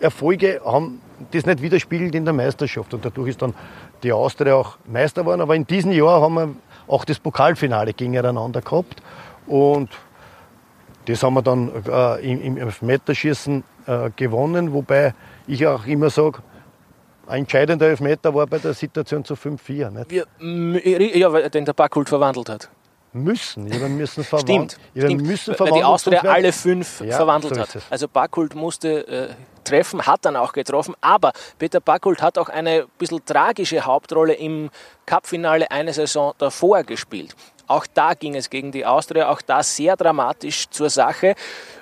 [0.00, 2.94] Europacup-Erfolge haben das nicht widerspiegelt in der Meisterschaft.
[2.94, 3.54] Und dadurch ist dann
[4.02, 5.40] die Austria auch Meister geworden.
[5.40, 6.54] Aber in diesem Jahr haben wir
[6.88, 9.02] auch das Pokalfinale gegeneinander gehabt.
[9.46, 9.90] Und
[11.06, 14.72] das haben wir dann äh, im, im Elfmeterschießen äh, gewonnen.
[14.72, 15.14] Wobei
[15.46, 16.38] ich auch immer sage,
[17.26, 20.12] ein entscheidender Elfmeter war bei der Situation zu 5-4.
[21.18, 22.70] Ja, weil den der Backhult verwandelt hat.
[23.12, 23.72] Müssen.
[23.72, 25.26] Habe müssen Stimmt, ich habe stimmt.
[25.26, 27.76] müssen weil die verwandeln, Austria alle fünf Ja, verwandelt so hat.
[27.90, 29.28] Also Backholt musste äh,
[29.64, 34.70] treffen, hat dann auch getroffen, aber Peter Backholt hat auch eine bisschen tragische Hauptrolle im
[35.06, 37.34] Cupfinale eine Saison davor gespielt.
[37.66, 41.36] Auch da ging es gegen die Austria, auch da sehr dramatisch zur Sache.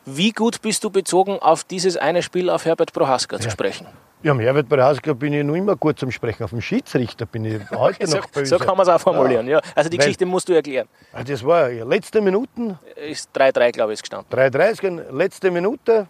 [0.05, 3.87] Wie gut bist du bezogen auf dieses eine Spiel auf Herbert Prohaska zu sprechen?
[4.22, 6.42] Ja, am Herbert Baraska bin ich noch immer gut zum Sprechen.
[6.42, 8.46] Auf dem Schiedsrichter bin ich heute So, noch böse.
[8.46, 9.46] so kann man es auch formulieren.
[9.46, 9.61] Ja.
[9.76, 10.88] Also die Weil- Geschichte musst du erklären.
[11.12, 14.26] Ah, Das war ja, letzte Minuten, Ist 3-3, glaube ich, ist gestanden.
[14.37, 16.09] 3,30, letzte Minute.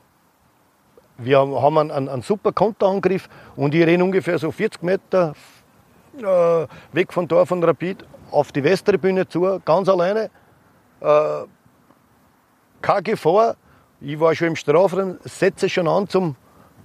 [1.18, 5.34] Wir haben- einen, einen, einen super Konterangriff und ich renne ungefähr so 40 Meter
[6.18, 10.30] äh, weg von Tor von Rapid auf die Westtribüne zu, ganz alleine.
[11.00, 11.42] Äh,
[12.80, 13.56] keine Gefahr.
[14.00, 16.36] Ich war schon im Strafraum, setze schon an zum,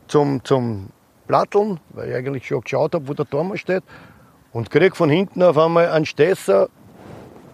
[0.08, 0.90] zum, zum
[1.34, 3.82] Platteln, weil ich eigentlich schon geschaut habe, wo der Tormann steht.
[4.52, 6.70] Und krieg von hinten auf einmal einen Stesser,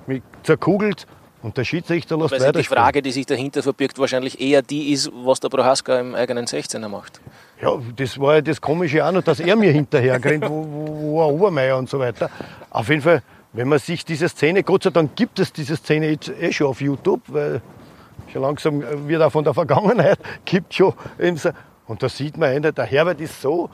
[0.05, 1.07] mich zerkugelt
[1.41, 2.63] und der Schiedsrichter lässt Weil die.
[2.65, 6.89] Frage, die sich dahinter verbirgt, wahrscheinlich eher die ist, was der Prohaska im eigenen 16er
[6.89, 7.21] macht.
[7.61, 10.99] Ja, das war ja das Komische auch noch, dass er mir hinterher rennt, wo, wo,
[10.99, 12.29] wo ein Obermeier und so weiter.
[12.71, 16.09] Auf jeden Fall, wenn man sich diese Szene, Gott sei Dank gibt es diese Szene
[16.09, 17.61] jetzt eh schon auf YouTube, weil
[18.33, 20.93] schon langsam wird auch von der Vergangenheit, gibt schon.
[21.89, 23.67] Und da sieht man einer, der Herbert ist so,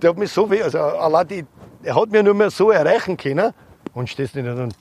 [0.00, 1.44] der hat mich so weh, also allein die,
[1.82, 3.52] er hat mir nur mehr so erreichen können
[3.92, 4.74] und stehst nicht und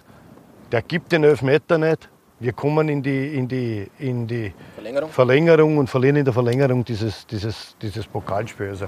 [0.71, 2.07] der gibt den Elfmeter nicht.
[2.39, 5.09] Wir kommen in die, in die, in die Verlängerung?
[5.09, 8.69] Verlängerung und verlieren in der Verlängerung dieses, dieses, dieses Pokalspiel.
[8.69, 8.87] Also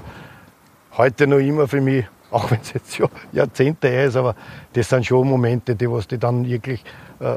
[0.96, 2.98] heute noch immer für mich, auch wenn es jetzt
[3.32, 4.36] Jahrzehnte her ist, aber
[4.72, 6.82] das sind schon Momente, die was die dann wirklich
[7.20, 7.36] äh,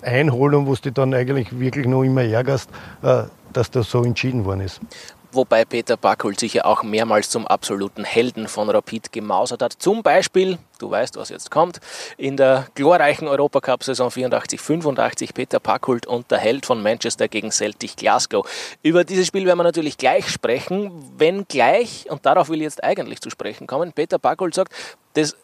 [0.00, 2.70] einholen und wo du dich dann eigentlich wirklich noch immer ärgerst,
[3.02, 4.80] äh, dass das so entschieden worden ist.
[5.30, 9.74] Wobei Peter Backholt sich ja auch mehrmals zum absoluten Helden von Rapid gemausert hat.
[9.74, 11.80] Zum Beispiel, du weißt, was jetzt kommt,
[12.16, 18.48] in der glorreichen Europacup-Saison 84-85 Peter Backholt und der Held von Manchester gegen Celtic Glasgow.
[18.82, 22.82] Über dieses Spiel werden wir natürlich gleich sprechen, wenn gleich, und darauf will ich jetzt
[22.82, 24.72] eigentlich zu sprechen kommen, Peter Backholt sagt,
[25.12, 25.36] das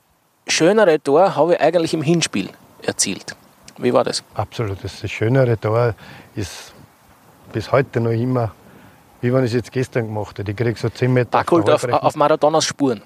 [0.46, 2.48] schönere Tor habe ich eigentlich im Hinspiel
[2.82, 3.36] erzielt.
[3.76, 4.22] Wie war das?
[4.34, 5.94] Absolut, das, das schönere Tor
[6.34, 6.72] ist
[7.52, 8.52] bis heute noch immer,
[9.24, 10.50] wie wenn ich es jetzt gestern gemacht hätte.
[10.50, 13.00] Ich kriege so 10 Meter Backholt auf, auf Maradonas Spuren.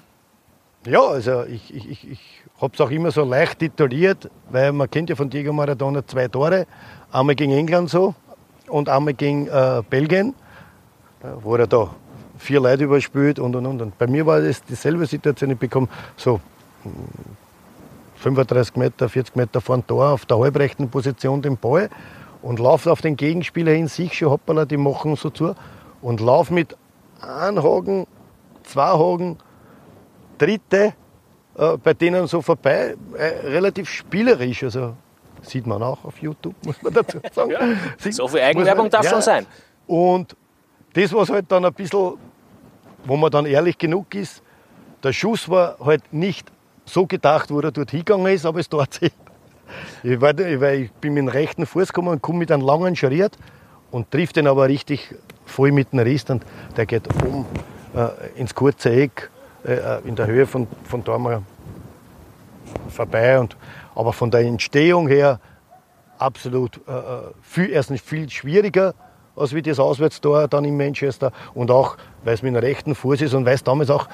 [0.85, 2.19] Ja, also ich, ich, ich, ich
[2.59, 6.27] habe es auch immer so leicht tituliert, weil man kennt ja von Diego Maradona zwei
[6.27, 6.67] Tore.
[7.11, 8.15] Einmal gegen England so
[8.67, 10.35] und einmal gegen äh, Belgien,
[11.23, 11.89] äh, wo er da
[12.37, 13.81] vier Leute überspielt und und und.
[13.81, 15.51] Und bei mir war das dieselbe Situation.
[15.51, 16.41] Ich bekomme so
[16.83, 16.91] hm,
[18.15, 21.89] 35 Meter, 40 Meter vor dem Tor auf der halbrechten Position den Ball
[22.41, 25.55] und laufe auf den Gegenspieler hin, sich schon, hoppala, die machen so zu
[26.01, 26.75] und laufe mit
[27.21, 28.07] einem Haken,
[28.63, 29.37] zwei Haken,
[30.37, 30.93] dritte
[31.57, 34.63] äh, bei denen so vorbei, äh, relativ spielerisch.
[34.63, 34.95] Also
[35.41, 37.53] sieht man auch auf YouTube, muss man dazu sagen.
[37.97, 39.45] Sieht- So viel Eigenwerbung man- darf schon sein.
[39.87, 40.35] Und
[40.93, 42.13] das, was halt dann ein bisschen,
[43.05, 44.41] wo man dann ehrlich genug ist,
[45.03, 46.51] der Schuss war halt nicht
[46.85, 49.13] so gedacht, wo er dort hingegangen ist, aber es dort zählt.
[50.03, 52.63] Ich, war, ich, war, ich bin mit dem rechten Fuß gekommen und komme mit einem
[52.65, 53.37] langen Schritt
[53.91, 55.13] und trifft den aber richtig
[55.49, 56.45] voll mit dem Rist und
[56.77, 57.45] der geht oben
[57.95, 59.29] äh, ins kurze Eck
[59.65, 61.41] äh, in der Höhe von, von da mal
[62.89, 63.39] vorbei.
[63.39, 63.57] Und,
[63.95, 65.39] aber von der Entstehung her
[66.17, 68.93] absolut äh, äh, viel, erstens viel schwieriger
[69.35, 73.21] als wie das Auswärtstor dann in Manchester und auch, weil es mit dem rechten Fuß
[73.21, 74.07] ist und weil es damals auch,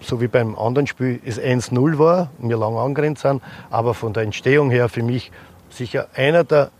[0.00, 4.12] so wie beim anderen Spiel, es 1-0 war und wir lang angrenzt sind, aber von
[4.12, 5.32] der Entstehung her für mich
[5.70, 6.70] sicher einer der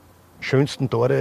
[0.44, 1.16] schönsten Tore, äh,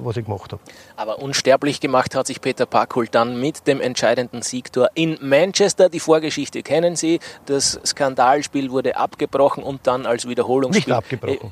[0.00, 0.62] äh, was ich gemacht habe.
[0.96, 5.88] Aber unsterblich gemacht hat sich Peter Backholt dann mit dem entscheidenden Siegtor in Manchester.
[5.88, 7.20] Die Vorgeschichte kennen Sie.
[7.46, 10.98] Das Skandalspiel wurde abgebrochen und dann als Wiederholungsspiel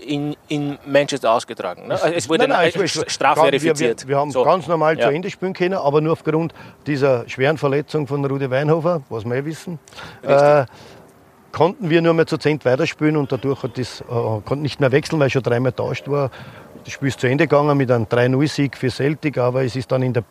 [0.01, 1.89] in, in Manchester ausgetragen.
[1.89, 1.99] Ne?
[2.15, 4.03] Es wurde Nein, nein, strafverifiziert.
[4.03, 4.45] Wir, wir, wir haben So.
[4.45, 5.09] ganz normal Ja.
[5.09, 6.53] zu Ende spielen können, aber nur aufgrund
[6.87, 9.79] dieser schweren Verletzung von Rudi Weinhofer, was wir wissen,
[10.23, 10.65] äh,
[11.53, 14.93] konnten wir nur mehr zu Zehnt weiterspielen und dadurch hat das, äh, konnte nicht mehr
[14.93, 16.31] wechseln, weil schon dreimal tauscht war.
[16.87, 20.03] Das Spiel ist zu Ende gegangen mit einem 3-0-Sieg für Celtic, aber es ist dann
[20.03, 20.23] in der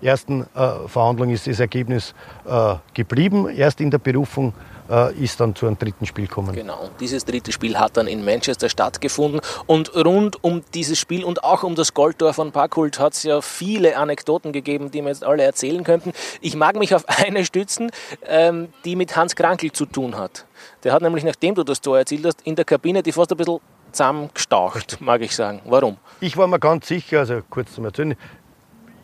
[0.00, 2.14] ersten äh, Verhandlung ist das Ergebnis
[2.46, 3.50] äh, geblieben.
[3.50, 4.54] Erst in der Berufung
[4.90, 6.54] äh, ist dann zu einem dritten Spiel gekommen.
[6.54, 9.42] Genau, und dieses dritte Spiel hat dann in Manchester stattgefunden.
[9.66, 13.42] Und rund um dieses Spiel und auch um das Goldtor von Parkholt hat es ja
[13.42, 16.14] viele Anekdoten gegeben, die wir jetzt alle erzählen könnten.
[16.40, 17.90] Ich mag mich auf eine stützen,
[18.26, 20.46] ähm, die mit Hans Krankel zu tun hat.
[20.82, 23.36] Der hat nämlich, nachdem du das Tor erzielt hast, in der Kabine die fast ein
[23.36, 23.60] bisschen
[23.92, 25.60] zusammengestaucht, mag ich sagen.
[25.64, 25.96] Warum?
[26.20, 28.14] Ich war mir ganz sicher, also kurz zum Erzählen,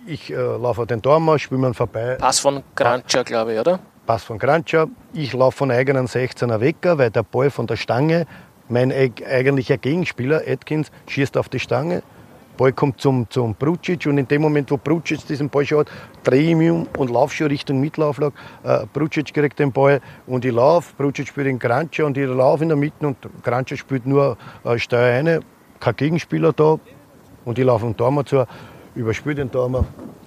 [0.06, 3.80] ich äh, laufe auf den Tormarsch, spiele mir vorbei, Pass von Grantscher, glaube ich, oder?
[4.06, 4.86] Pass von Grantscher.
[5.12, 8.26] Ich laufe von eigenen 16er weg, weil der Ball von der Stange
[8.68, 12.02] Mein eigentlicher Gegenspieler, Atkins, schießt auf die Stange.
[12.56, 15.88] Ball kommt zum, zum Brucic und in dem Moment, wo Brucic diesen Ball schaut,
[16.24, 18.32] drehe ich mich um und laufe schon Richtung Mittelauflag.
[18.64, 20.94] Äh, Brucic kriegt den Ball und ich laufe.
[20.96, 24.78] Brucic spielt in Grancha und ich laufe in der Mitte und Grancha spielt nur äh,
[24.78, 25.40] Steuer eine.
[25.80, 26.78] Kein Gegenspieler da
[27.44, 28.46] und ich laufe dem Tormer zu,
[28.94, 29.84] überspiele den Tormer,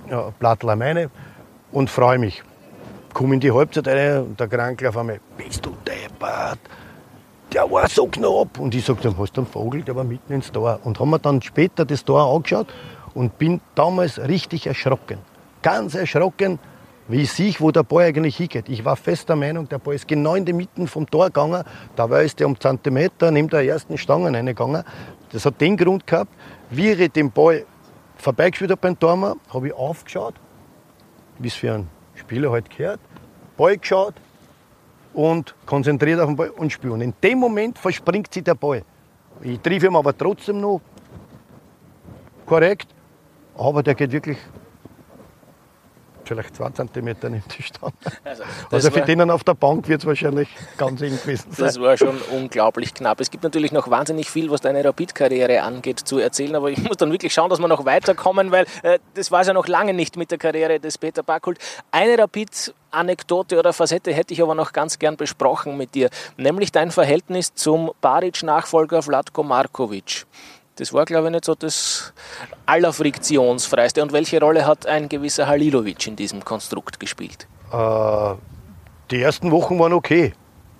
[0.09, 1.09] ja, Plattler meine
[1.71, 2.43] und freue mich.
[3.13, 6.59] Komme in die Halbzeit rein und der Krankel auf einmal, bist du deppert?
[7.53, 8.59] Der war so knapp.
[8.59, 10.79] Und ich sagte, hast du einen Vogel, der war mitten ins Tor.
[10.83, 12.67] Und haben wir dann später das Tor angeschaut
[13.13, 15.19] und bin damals richtig erschrocken.
[15.61, 16.59] Ganz erschrocken,
[17.07, 18.69] wie ich sehe, wo der Ball eigentlich hingeht.
[18.69, 21.63] Ich war fest der Meinung, der Ball ist genau in die Mitte vom Tor gegangen.
[21.95, 24.83] Dabei ist der um Zentimeter neben der ersten Stange reingegangen.
[25.31, 26.31] Das hat den Grund gehabt,
[26.69, 27.65] wie ich den Ball
[28.15, 30.35] vorbeigespielt habe beim Tormer, habe ich aufgeschaut,
[31.39, 32.99] wie es für einen Spieler halt gehört,
[33.57, 34.13] Ball geschaut,
[35.13, 36.93] und konzentriert auf den Ball und.
[36.93, 38.83] Und in dem Moment verspringt sich der Ball.
[39.41, 40.81] Ich treffe ihn aber trotzdem noch
[42.45, 42.87] korrekt,
[43.57, 44.37] aber der geht wirklich
[46.29, 47.93] vielleicht zwei Zentimeter in die Stand.
[48.23, 51.65] Also, also für denen auf der Bank wird es wahrscheinlich ganz eng gewesen sein.
[51.65, 53.19] Das war schon unglaublich knapp.
[53.19, 56.97] Es gibt natürlich noch wahnsinnig viel, was deine Rapid-Karriere angeht, zu erzählen, aber ich muss
[56.97, 59.93] dann wirklich schauen, dass wir noch weiterkommen, weil äh, das war es ja noch lange
[59.93, 61.57] nicht mit der Karriere des Peter Backhult.
[61.91, 66.71] Eine Rapid Anekdote oder Facette hätte ich aber noch ganz gern besprochen mit dir, nämlich
[66.71, 70.25] dein Verhältnis zum Baric-Nachfolger Vladko Markovic.
[70.79, 72.13] Das war, glaube ich, nicht so das
[72.65, 74.01] allerfriktionsfreiste.
[74.01, 77.47] Und welche Rolle hat ein gewisser Halilovic in diesem Konstrukt gespielt?
[77.73, 78.35] Äh,
[79.11, 80.33] die ersten Wochen waren okay.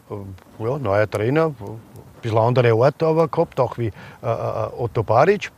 [0.10, 1.80] Äh, ja, neuer Trainer, ein
[2.22, 3.92] bisschen andere Orte aber gehabt, auch wie äh,
[4.24, 5.52] äh, Otto Baric.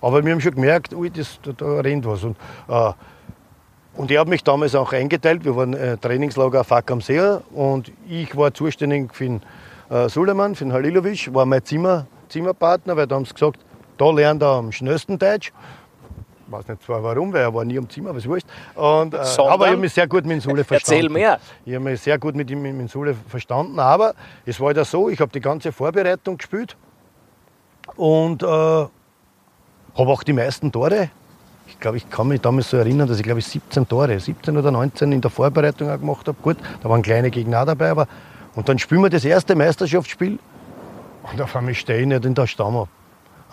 [0.00, 2.24] Aber wir haben schon gemerkt, ui, das, da, da rennt was.
[2.24, 2.36] Und,
[2.68, 2.92] äh,
[3.94, 5.44] und er hat mich damals auch eingeteilt.
[5.44, 7.20] Wir waren äh, Trainingslager Fack am See
[7.54, 9.42] und ich war zuständig für den
[9.88, 13.60] äh, Suleiman, für den Halilovic, war mein Zimmer, Zimmerpartner, weil da haben sie gesagt,
[13.96, 15.52] da lernt er am schnellsten Deutsch.
[16.46, 18.46] Ich weiß nicht zwar warum, weil er war nie im Zimmer, aber es wurscht.
[18.74, 21.02] Und, äh, aber ich habe mich sehr gut mit dem Sule verstanden.
[21.02, 21.38] Erzähl mehr.
[21.64, 23.78] Ich habe mich sehr gut mit ihm mit dem Sule verstanden.
[23.78, 26.76] Aber es war ja so, ich habe die ganze Vorbereitung gespielt
[27.96, 28.90] und äh, habe
[29.94, 31.10] auch die meisten Tore.
[31.66, 34.56] Ich glaube, ich kann mich damals so erinnern, dass ich glaube ich 17 Tore, 17
[34.56, 36.36] oder 19 in der Vorbereitung auch gemacht habe.
[36.42, 38.06] Gut, da waren kleine Gegner dabei, aber
[38.54, 40.38] und dann spielen wir das erste Meisterschaftsspiel
[41.32, 42.86] und auf einmal stehe ich nicht in der Stamm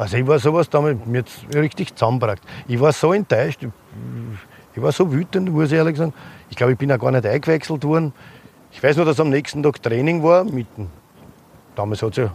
[0.02, 2.42] also ich war sowas damals, mir jetzt richtig zusammengebracht.
[2.68, 3.60] Ich war so enttäuscht,
[4.74, 6.12] ich war so wütend, muss ich ehrlich sagen.
[6.50, 8.12] Ich glaube, ich bin auch gar nicht eingewechselt worden.
[8.72, 10.44] Ich weiß nur, dass am nächsten Tag Training war.
[10.44, 10.66] Mit,
[11.76, 12.34] damals hat es ja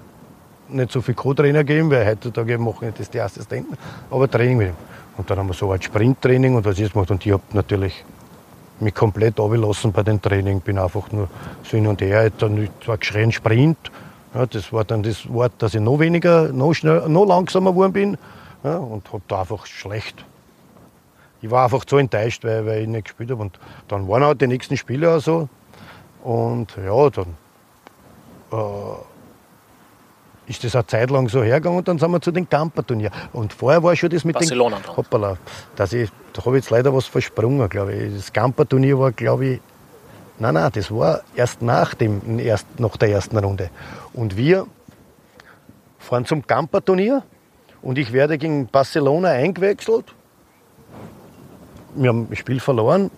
[0.68, 3.76] nicht so viele Co-Trainer gegeben, weil heutzutage machen das die Assistenten.
[4.12, 4.74] Aber Training mit ihm.
[5.16, 7.10] Und dann haben wir so ein Sprinttraining und was ich gemacht.
[7.10, 8.04] Und ich habe natürlich
[8.78, 10.60] mich komplett abgelassen bei dem Training.
[10.60, 11.28] Bin einfach nur
[11.64, 12.30] so hin und her.
[12.30, 13.90] Dann zwar geschrien Sprint
[14.36, 17.92] ja, das war dann das Wort, dass ich noch weniger, noch, schnell, noch langsamer geworden
[17.92, 18.18] bin
[18.62, 20.24] ja, und habe da einfach schlecht.
[21.40, 23.40] Ich war einfach so enttäuscht, weil, weil ich nicht gespielt habe.
[23.42, 25.48] Und dann waren halt die nächsten Spiele auch so.
[26.22, 27.36] Und ja, dann
[28.52, 28.96] äh,
[30.50, 33.10] ist das eine Zeit lang so hergegangen und dann sind wir zu den Camper-Turnier.
[33.32, 35.38] Und vorher war schon das mit Barcelona den Hoppala,
[35.76, 38.14] dass ich, da habe ich jetzt leider was versprungen, glaube ich.
[38.14, 39.60] Das Camper-Turnier war, glaube ich,
[40.38, 43.70] Nein, nein, das war erst nach, dem, erst nach der ersten Runde.
[44.12, 44.66] Und wir
[45.98, 47.22] fahren zum Camper-Turnier
[47.80, 50.04] und ich werde gegen Barcelona eingewechselt.
[51.94, 53.10] Wir haben das Spiel verloren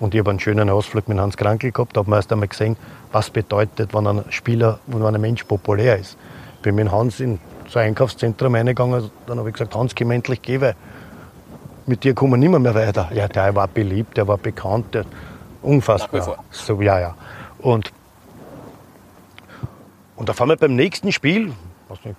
[0.00, 1.96] und ich habe einen schönen Ausflug mit Hans Krankel gehabt.
[1.96, 2.76] Da habe ich erst einmal gesehen,
[3.12, 6.16] was bedeutet, wenn ein Spieler, wenn ein Mensch populär ist.
[6.56, 10.04] Ich bin mit Hans in so ein Einkaufszentrum reingegangen, dann habe ich gesagt, Hans, geh
[10.04, 10.74] mir endlich gehen, weil
[11.86, 13.10] mit dir kommen wir nicht mehr weiter.
[13.14, 14.94] Ja, der war beliebt, der war bekannt.
[14.94, 15.04] Der,
[15.62, 16.44] Unfassbar.
[16.50, 17.14] So, ja, ja.
[17.58, 17.92] Und,
[20.16, 21.52] und auf einmal beim nächsten Spiel,
[21.88, 22.16] was nicht,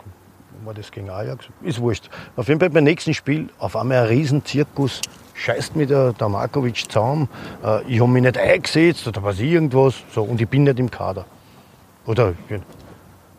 [0.64, 1.46] war das gegen Ajax?
[1.62, 2.10] Ist wurscht.
[2.36, 5.02] Auf jeden Fall beim nächsten Spiel, auf einmal ein Riesenzirkus,
[5.34, 7.30] scheißt mir der, der Markovic zusammen.
[7.64, 9.96] Äh, ich habe mich nicht eingesetzt oder was irgendwas.
[10.14, 11.26] So, und ich bin nicht im Kader.
[12.06, 12.34] Oder,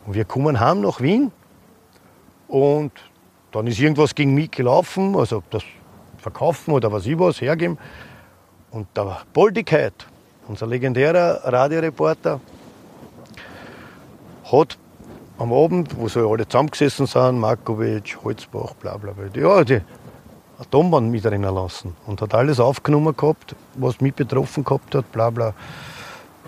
[0.06, 1.30] und wir kommen heim nach Wien
[2.48, 2.92] und
[3.52, 5.62] dann ist irgendwas gegen mich gelaufen, also das
[6.18, 7.78] Verkaufen oder was ich was hergeben.
[8.72, 9.92] Und der Boldigkeit,
[10.48, 12.40] unser legendärer Radioreporter,
[14.50, 14.78] hat
[15.38, 19.82] am Abend, wo so alle zusammengesessen sind, Markovic, Holzbach, bla bla bla, ja, die
[20.58, 25.28] Atombahn mit drinnen lassen und hat alles aufgenommen gehabt, was mich betroffen gehabt hat, bla
[25.28, 25.52] bla.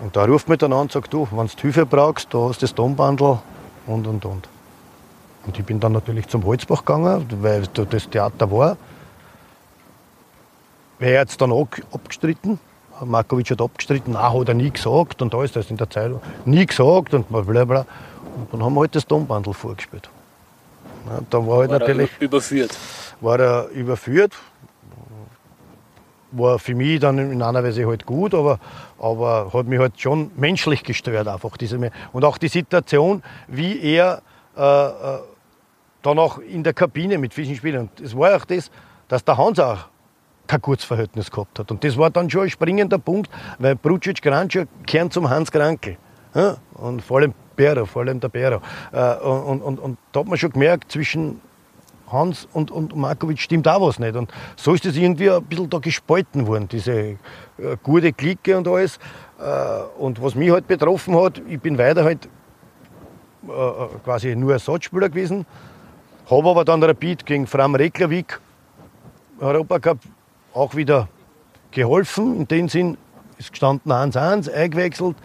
[0.01, 2.61] Und da ruft mich dann an und sagt, du, wenn du Hilfe brauchst, da hast
[2.61, 3.37] du das Tonbandel
[3.85, 4.49] und und und.
[5.45, 8.77] Und ich bin dann natürlich zum Holzbach gegangen, weil das Theater war.
[10.99, 12.59] Wer hat es dann auch abgestritten?
[13.03, 16.21] Markovic hat abgestritten, nein, hat er nie gesagt und da ist das in der Zeitung.
[16.45, 17.85] Nie gesagt und bla bla.
[18.37, 20.09] Und dann haben wir halt das Tonbandel vorgespielt.
[21.07, 22.09] Ja, da war halt War natürlich.
[22.19, 22.77] er überführt.
[23.21, 24.33] war er überführt.
[26.31, 28.59] War für mich dann in einer Weise halt gut, aber,
[28.99, 31.55] aber hat mich halt schon menschlich gestört einfach.
[31.57, 34.21] Diese, und auch die Situation, wie er
[34.57, 35.19] äh, äh,
[36.01, 37.89] dann auch in der Kabine mit vielen Spielern.
[37.89, 38.69] Und es war auch das,
[39.07, 39.85] dass der Hans auch
[40.47, 41.71] kein Kurzverhältnis gehabt hat.
[41.71, 43.29] Und das war dann schon ein springender Punkt,
[43.59, 45.97] weil Brucic Grancio gehören zum Hans Krankel.
[46.33, 46.57] Ja?
[46.73, 48.61] Und vor allem Bero, vor allem der Bero.
[48.91, 51.41] Äh, und, und, und da hat man schon gemerkt, zwischen
[52.11, 54.15] Hans und, und Markovic stimmt auch was nicht.
[54.15, 57.17] Und so ist es irgendwie ein bisschen da gespalten worden, diese äh,
[57.81, 58.99] gute Clique und alles.
[59.39, 62.29] Äh, und was mich halt betroffen hat, ich bin weiter halt
[64.03, 65.45] quasi nur Ersatzspieler gewesen,
[66.29, 68.39] habe aber dann Rapid gegen Fram Reykjavik
[69.39, 69.99] Europacup
[70.55, 71.09] auch wieder
[71.71, 72.37] geholfen.
[72.37, 72.97] In dem Sinn
[73.37, 75.17] ist gestanden 1-1, eingewechselt,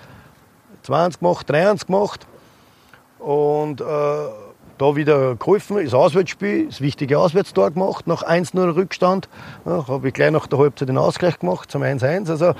[0.83, 2.27] 20 gemacht, 23 gemacht.
[3.19, 9.29] Und äh, da wieder geholfen, das Auswärtsspiel, das wichtige Auswärtstor gemacht, nach 1-0 Rückstand.
[9.65, 12.31] Ja, habe ich gleich nach der Halbzeit den Ausgleich gemacht zum 1-1.
[12.31, 12.55] Also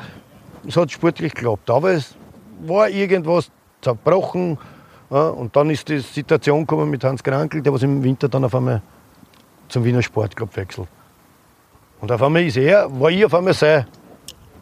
[0.67, 1.71] es hat sportlich geklappt.
[1.71, 2.15] Aber es
[2.63, 3.51] war irgendwas
[3.81, 4.59] zerbrochen.
[5.11, 8.45] Ja, und dann ist die Situation gekommen mit Hans Krankel, der was im Winter dann
[8.45, 8.83] auf einmal
[9.69, 10.89] zum Wiener Sportclub wechselt.
[12.01, 13.87] Und auf einmal ist er, war ich auf einmal sein,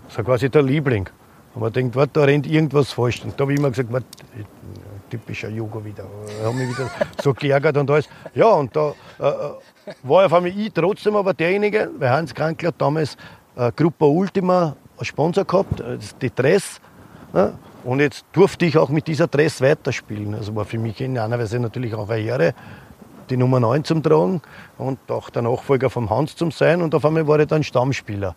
[0.08, 1.08] so quasi der Liebling.
[1.54, 3.22] Und man denkt, warte, da rennt irgendwas falsch.
[3.24, 4.06] Und da habe ich immer gesagt, warte,
[5.08, 6.04] typischer Jugo wieder.
[6.26, 6.90] Ich habe mich wieder
[7.22, 8.08] so geärgert und alles.
[8.34, 9.22] Ja, und da äh,
[10.02, 13.16] war auf einmal ich trotzdem aber derjenige, weil Hans Krankl hat damals
[13.56, 16.80] äh, Gruppa Ultima als Sponsor gehabt, äh, die Dress.
[17.34, 17.52] Ja,
[17.84, 20.34] und jetzt durfte ich auch mit dieser Dress weiterspielen.
[20.34, 22.54] Also war für mich in einer Weise natürlich auch eine Ehre,
[23.30, 24.42] die Nummer 9 zum Tragen
[24.76, 26.82] und auch der Nachfolger vom Hans zum sein.
[26.82, 28.34] Und auf einmal war ich dann Stammspieler.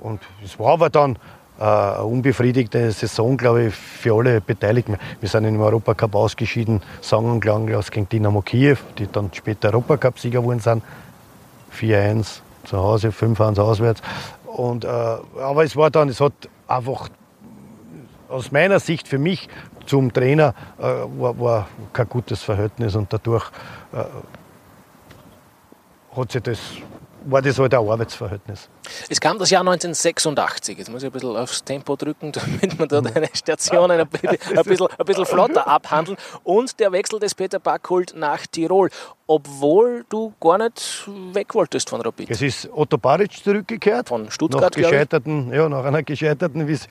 [0.00, 1.16] Und es war aber dann
[1.58, 4.96] äh, eine unbefriedigte Saison, glaube ich, für alle Beteiligten.
[5.20, 10.40] Wir sind im Europacup ausgeschieden, sang und klanglos gegen Dynamo Kiew, die dann später Europacup-Sieger
[10.40, 10.82] geworden sind.
[11.78, 14.02] 4-1 zu Hause, 5-1 auswärts.
[14.46, 16.32] Und, äh, aber es war dann, es hat
[16.66, 17.08] einfach
[18.28, 19.48] aus meiner Sicht für mich
[19.86, 23.50] zum Trainer äh, war, war, kein gutes Verhältnis und dadurch
[23.92, 24.04] äh,
[26.16, 26.60] hat sich das
[27.26, 28.68] war das halt ein Arbeitsverhältnis.
[29.08, 30.78] Es kam das Jahr 1986.
[30.78, 34.30] Jetzt muss ich ein bisschen aufs Tempo drücken, damit wir da deine Stationen ein bisschen,
[34.56, 36.16] ein bisschen, ein bisschen flotter abhandeln.
[36.44, 38.90] Und der Wechsel des Peter Backholt nach Tirol,
[39.26, 42.30] obwohl du gar nicht weg wolltest von Rapid.
[42.30, 44.08] Es ist Otto Baric zurückgekehrt.
[44.08, 46.88] Von Stuttgart, nach, gescheiterten, ja, nach einer gescheiterten Vis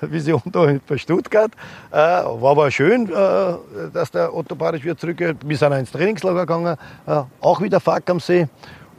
[0.00, 1.50] Vision da bei Stuttgart.
[1.90, 3.54] Äh, war aber schön, äh,
[3.92, 5.38] dass der Otto Baric wieder zurückkehrt.
[5.44, 8.48] Wir sind auch ins Trainingslager gegangen, äh, auch wieder Fack am See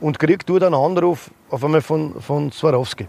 [0.01, 3.07] und kriegt dort einen Anruf auf einmal von, von Swarovski.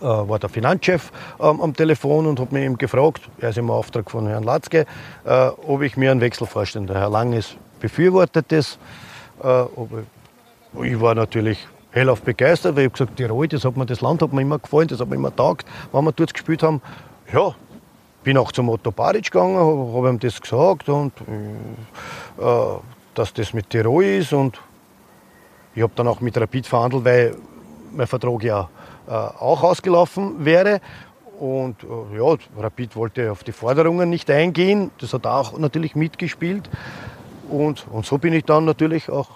[0.00, 1.10] Äh, war der Finanzchef
[1.40, 4.84] ähm, am Telefon und hat mich eben gefragt, er ist im Auftrag von Herrn Latzke,
[5.24, 6.86] äh, ob ich mir einen Wechsel vorstelle.
[6.86, 8.78] Der Herr Langes befürwortet das.
[9.42, 9.64] Äh,
[10.82, 14.32] ich, war natürlich hellauf begeistert, weil ich gesagt Tirol, das, hat mir, das Land hat
[14.34, 16.82] mir immer gefallen, das hat mir immer taugt, wenn wir dort gespielt haben.
[17.32, 17.54] Ja,
[18.22, 22.44] bin auch zum Otto Baric gegangen, habe hab ihm das gesagt und äh,
[23.14, 24.60] dass das mit Tirol ist und
[25.76, 27.36] ich habe dann auch mit Rapid verhandelt, weil
[27.92, 28.68] mein Vertrag ja
[29.06, 30.80] äh, auch ausgelaufen wäre.
[31.38, 34.90] Und äh, ja, Rapid wollte auf die Forderungen nicht eingehen.
[34.98, 36.70] Das hat auch natürlich mitgespielt.
[37.50, 39.28] Und, und so bin ich dann natürlich auch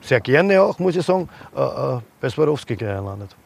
[0.00, 3.36] sehr gerne auch, muss ich sagen, äh, äh bei Swarovski gelandet.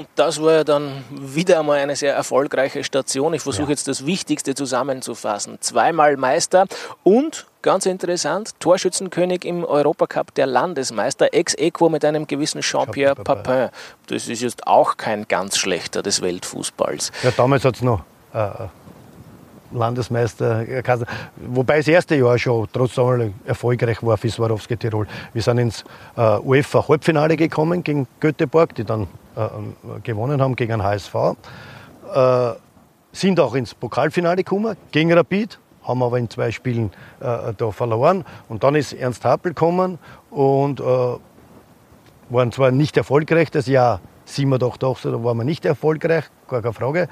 [0.00, 3.34] Und das war ja dann wieder einmal eine sehr erfolgreiche Station.
[3.34, 3.70] Ich versuche ja.
[3.72, 5.58] jetzt das Wichtigste zusammenzufassen.
[5.60, 6.64] Zweimal Meister
[7.02, 13.68] und, ganz interessant, Torschützenkönig im Europacup der Landesmeister, ex equo mit einem gewissen Jean-Pierre Papin.
[14.06, 17.12] Das ist jetzt auch kein ganz schlechter des Weltfußballs.
[17.22, 18.68] Ja, damals hat es noch äh,
[19.72, 20.66] Landesmeister,
[21.36, 25.06] wobei das erste Jahr schon trotz allem erfolgreich war für Swarovski Tirol.
[25.32, 25.84] Wir sind ins
[26.16, 29.06] äh, UEFA-Halbfinale gekommen gegen Göteborg, die dann
[29.36, 29.48] äh,
[30.02, 31.14] gewonnen haben gegen den HSV.
[32.14, 32.52] Äh,
[33.12, 38.24] sind auch ins Pokalfinale gekommen gegen Rapid, haben aber in zwei Spielen äh, da verloren.
[38.48, 39.98] Und dann ist Ernst Happel gekommen
[40.30, 40.84] und äh,
[42.28, 47.08] waren zwar nicht erfolgreich das Jahr 87, da waren wir nicht erfolgreich, gar keine Frage.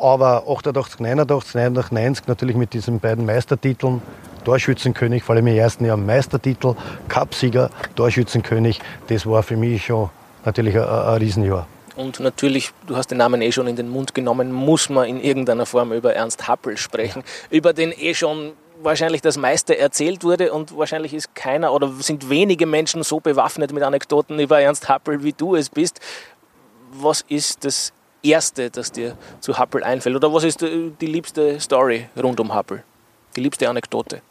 [0.00, 4.02] Aber 88, 89, 89, 90 natürlich mit diesen beiden Meistertiteln.
[4.44, 6.74] Torschützenkönig, vor allem im ersten Jahr Meistertitel,
[7.08, 10.10] Cupsieger, Torschützenkönig, das war für mich schon
[10.44, 11.66] natürlich ein, ein Riesenjahr.
[11.96, 15.20] Und natürlich, du hast den Namen eh schon in den Mund genommen, muss man in
[15.20, 17.56] irgendeiner Form über Ernst Happel sprechen, ja.
[17.56, 22.28] über den eh schon wahrscheinlich das meiste erzählt wurde und wahrscheinlich ist keiner oder sind
[22.28, 26.00] wenige Menschen so bewaffnet mit Anekdoten über Ernst Happel, wie du es bist.
[26.92, 27.92] Was ist das
[28.24, 30.16] Erste, das dir zu Happel einfällt?
[30.16, 32.82] Oder was ist die liebste Story rund um Happel?
[33.36, 34.22] Die liebste Anekdote?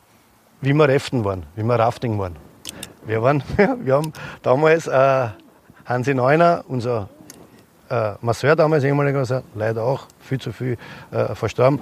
[0.63, 2.37] wie wir Räften waren, wie wir Rafting waren.
[3.05, 5.27] Wir, waren, wir haben damals äh,
[5.85, 7.09] Hansi Neuner, unser
[7.89, 10.77] äh, Masseur damals, ehemaliger Masseur, leider auch viel zu viel
[11.11, 11.79] äh, verstorben.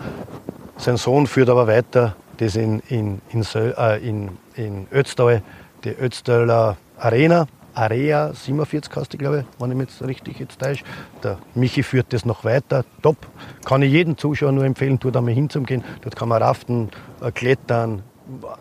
[0.77, 5.43] Sein Sohn führt aber weiter das in, in, in, äh, in, in Ötztal,
[5.83, 7.45] die Ötztaler Arena.
[7.73, 10.83] Area 47 hast du, glaube ich, wenn ich mich jetzt richtig jetzt täusche.
[11.23, 12.83] Der Michi führt das noch weiter.
[13.01, 13.17] Top.
[13.65, 15.83] Kann ich jedem Zuschauer nur empfehlen, dort einmal hinzugehen.
[16.01, 16.89] Dort kann man raften,
[17.21, 18.03] äh, klettern,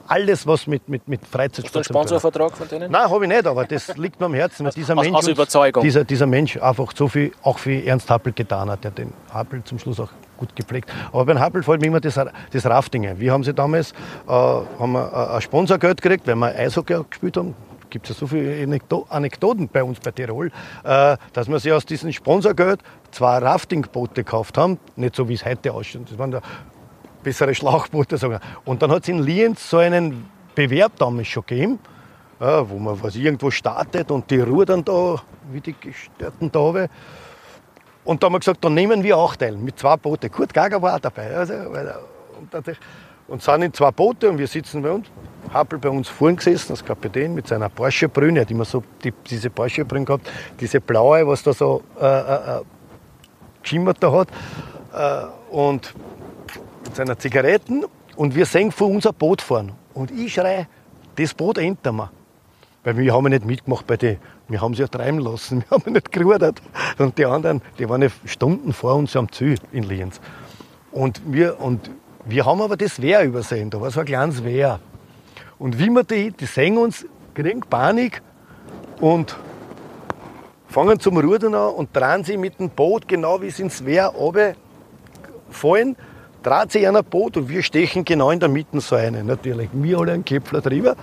[0.08, 2.90] alles, was mit, mit, mit Freizeitsport Hast du einen Sponsorvertrag von denen?
[2.90, 4.66] Nein, habe ich nicht, aber das liegt mir am Herzen.
[4.66, 5.82] Weil dieser, aus, Mensch, aus Überzeugung.
[5.82, 9.62] Dieser, dieser Mensch einfach so viel auch für Ernst Happel getan hat, der den Happel
[9.64, 10.90] zum Schluss auch gut gepflegt.
[11.12, 14.92] Aber beim Happel fällt mir immer das, das Rafting Wir haben sie damals äh, haben
[14.92, 17.54] wir äh, ein Sponsorgeld gekriegt, weil wir Eishockey gespielt haben
[17.90, 20.50] gibt es ja so viele Anekdoten bei uns bei Tirol,
[20.84, 22.80] äh, dass wir sich aus diesem Sponsorgeld
[23.10, 26.10] zwei Raftingboote gekauft haben, nicht so wie es heute ausschaut.
[26.10, 26.40] Das waren da
[27.22, 28.16] bessere Schlauchboote.
[28.16, 28.40] Sagen.
[28.64, 31.78] Und dann hat es in Lienz so einen Bewerb damals schon gegeben,
[32.40, 35.16] ja, wo man was irgendwo startet und die rudern da,
[35.50, 36.88] wie die Gestörten da habe.
[38.04, 40.30] Und da haben wir gesagt, dann nehmen wir auch teil mit zwei Booten.
[40.30, 41.36] Kurt Gager war auch dabei.
[41.36, 42.54] Also, und,
[43.30, 45.06] und sind in zwei Boote und wir sitzen bei uns.
[45.52, 48.40] Happel bei uns vorn gesessen als Kapitän mit seiner Porsche-Brüne.
[48.40, 50.28] Hat immer so die, diese Porsche-Brüne gehabt,
[50.60, 52.62] diese blaue, was da so äh, äh, äh
[53.62, 54.28] geschimmert da hat.
[54.92, 55.94] Äh, und
[56.84, 57.84] mit seiner Zigaretten
[58.16, 59.72] und wir sehen vor unser Boot fahren.
[59.94, 60.66] Und ich schreie,
[61.16, 62.10] das Boot entern wir.
[62.82, 64.18] Weil wir haben nicht mitgemacht bei den,
[64.48, 66.60] wir haben sie ja treiben lassen, wir haben nicht gerudert.
[66.98, 70.20] Und die anderen, die waren ja Stunden vor uns am Ziel in Lienz.
[70.92, 71.90] Und wir, und
[72.24, 74.80] wir haben aber das Wehr übersehen, da war so ein kleines Wehr.
[75.58, 78.22] Und wie wir die, die sehen uns, kriegen Panik
[79.00, 79.36] und
[80.68, 84.12] fangen zum Rudern an und drehen sie mit dem Boot, genau wie sie ins Wehr
[85.50, 85.96] fallen
[86.42, 89.22] dreht sich einer Boot und wir stechen genau in der Mitte so eine.
[89.22, 90.96] Natürlich, wir alle einen Kepler drüber.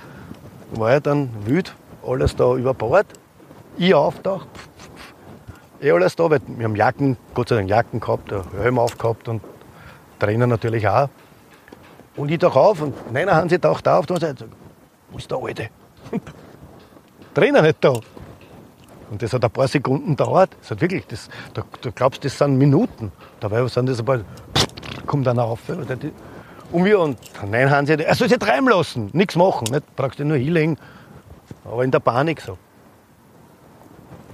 [0.72, 1.74] War ja dann wild,
[2.06, 3.06] alles da über Bord.
[3.78, 4.48] Ich auftaucht,
[5.82, 9.42] eh alles da, weil wir haben Jacken, Gott sei Dank Jacken gehabt, Helm aufgehabt und
[10.20, 11.10] Trainer natürlich auch.
[12.16, 14.46] Und ich tauch auf und nein, haben sie taucht auf und sagt,
[15.12, 15.70] wo ist der Alte?
[17.34, 17.94] Trainer nicht da.
[19.10, 20.56] Und das hat ein paar Sekunden gedauert.
[20.60, 23.12] Das hat wirklich, das, du, du glaubst, das sind Minuten.
[23.40, 24.22] Dabei sind das ein paar
[25.06, 25.60] kommt dann auf.
[26.72, 27.18] Und wir, und
[27.50, 29.96] nein, haben sie, er soll sich treiben lassen, nichts machen, nicht?
[29.96, 30.78] brauchst du nur hinlegen.
[31.64, 32.58] Aber in der Panik so.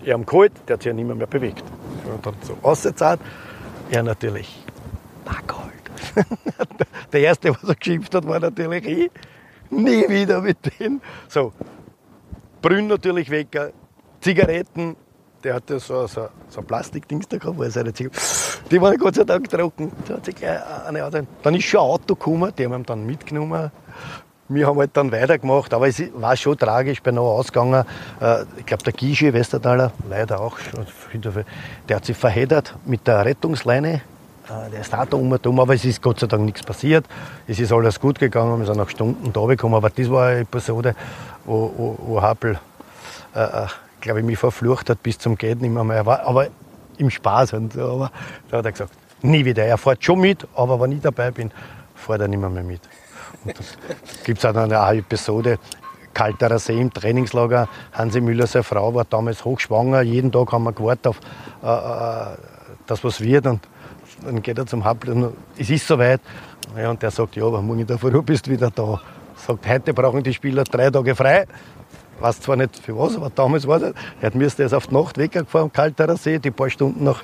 [0.01, 1.63] Ich habe geholt, der hat sich ja nicht mehr, bewegt.
[2.05, 3.21] Und dann so ausgezahlt.
[3.89, 4.63] Er natürlich,
[5.23, 5.72] Backhold.
[7.13, 9.11] der erste, was er geschimpft hat, war natürlich ich.
[9.69, 11.01] Nie wieder mit denen.
[11.27, 11.53] So,
[12.61, 13.73] Brünn natürlich weg,
[14.21, 14.95] Zigaretten,
[15.43, 18.21] der hatte so, so, so ein Plastikdings da gehabt, wo er seine Zigaretten
[18.71, 19.91] die waren Gott sei Dank trocken.
[20.07, 20.35] Da hat sich
[20.87, 21.19] eine Auto.
[21.43, 23.71] Dann ist schon ein Auto gekommen, die haben ihn dann mitgenommen.
[24.49, 27.85] Wir haben halt dann weitergemacht, aber es war schon tragisch, bin noch ausgegangen.
[28.19, 30.57] Äh, ich glaube, der Gische Westertaler, leider auch
[31.87, 34.01] der hat sich verheddert mit der Rettungsleine.
[34.47, 37.05] Äh, der ist auch da umgekommen, aber es ist Gott sei Dank nichts passiert.
[37.47, 39.75] Es ist alles gut gegangen, wir sind nach Stunden da gekommen.
[39.75, 40.95] Aber das war eine Episode,
[41.45, 42.59] wo, wo, wo Happel,
[43.35, 43.67] äh, äh
[44.01, 46.05] glaube ich, mich verflucht hat bis zum Geht nicht mehr.
[46.05, 46.47] Aber
[46.97, 47.53] im Spaß.
[47.53, 48.11] Und, aber
[48.49, 48.91] da hat er gesagt,
[49.21, 49.63] nie wieder.
[49.63, 51.51] Er fährt schon mit, aber wenn ich dabei bin,
[51.95, 52.81] fährt er nicht mehr, mehr mit.
[53.45, 53.65] Und dann
[54.25, 55.57] gibt es auch eine Episode,
[56.13, 57.67] Kalterer See im Trainingslager.
[57.93, 60.01] Hansi Müller, seine Frau, war damals hochschwanger.
[60.01, 61.19] Jeden Tag haben wir gewartet auf
[61.63, 62.37] äh, äh
[62.85, 63.47] das, was wird.
[63.47, 63.61] Und
[64.25, 66.21] dann geht er zum Hauptplatz und es ist soweit.
[66.77, 69.01] Ja, und der sagt, ja, aber morgen in der Früh bist du wieder da.
[69.35, 71.45] Sagt, heute brauchen die Spieler drei Tage frei
[72.19, 74.95] weiß zwar nicht für was, aber damals war es, er hat müsste erst auf die
[74.95, 77.23] Nacht weggefahren, Kalterer See, die paar Stunden nach,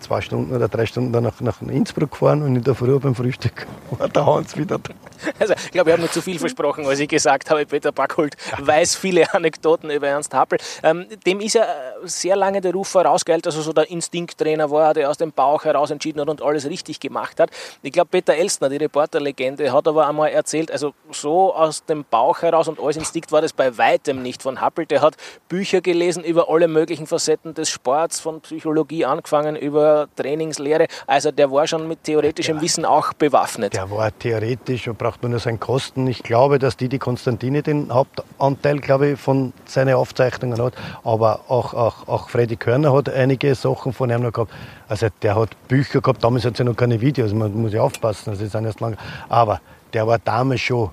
[0.00, 3.66] zwei Stunden oder drei Stunden nach, nach Innsbruck gefahren und in der Früh beim Frühstück
[3.98, 4.92] war der Hans wieder da.
[5.38, 8.34] Also, ich glaube, ich habe mir zu viel versprochen, als ich gesagt habe, Peter Backholt
[8.58, 10.58] weiß viele Anekdoten über Ernst Happel.
[10.82, 11.66] Ähm, dem ist ja
[12.04, 15.64] sehr lange der Ruf vorausgeeilt, dass er so der Instinkttrainer war, der aus dem Bauch
[15.64, 17.50] heraus entschieden hat und alles richtig gemacht hat.
[17.82, 22.42] Ich glaube, Peter Elstner, die Reporterlegende, hat aber einmal erzählt, also so aus dem Bauch
[22.42, 24.86] heraus und alles Instinkt war das bei weitem nicht von Happel.
[24.86, 25.16] Der hat
[25.48, 30.86] Bücher gelesen über alle möglichen Facetten des Sports, von Psychologie angefangen über Trainingslehre.
[31.06, 33.74] Also der war schon mit theoretischem Wissen auch bewaffnet.
[33.74, 36.06] Der war theoretisch und braucht man nur seinen Kosten.
[36.06, 40.72] Ich glaube, dass die, Konstantine den Hauptanteil, glaube ich, von seinen Aufzeichnungen hat.
[41.04, 44.50] Aber auch, auch, auch Freddy Körner hat einige Sachen von ihm noch gehabt.
[44.88, 48.30] Also der hat Bücher gehabt, damals hat ja noch keine Videos, man muss ja aufpassen,
[48.30, 48.96] das ist erst lang.
[49.28, 49.60] Aber
[49.92, 50.88] der war damals schon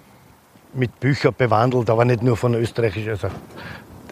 [0.73, 3.29] mit Büchern bewandelt, aber nicht nur von österreichisch, also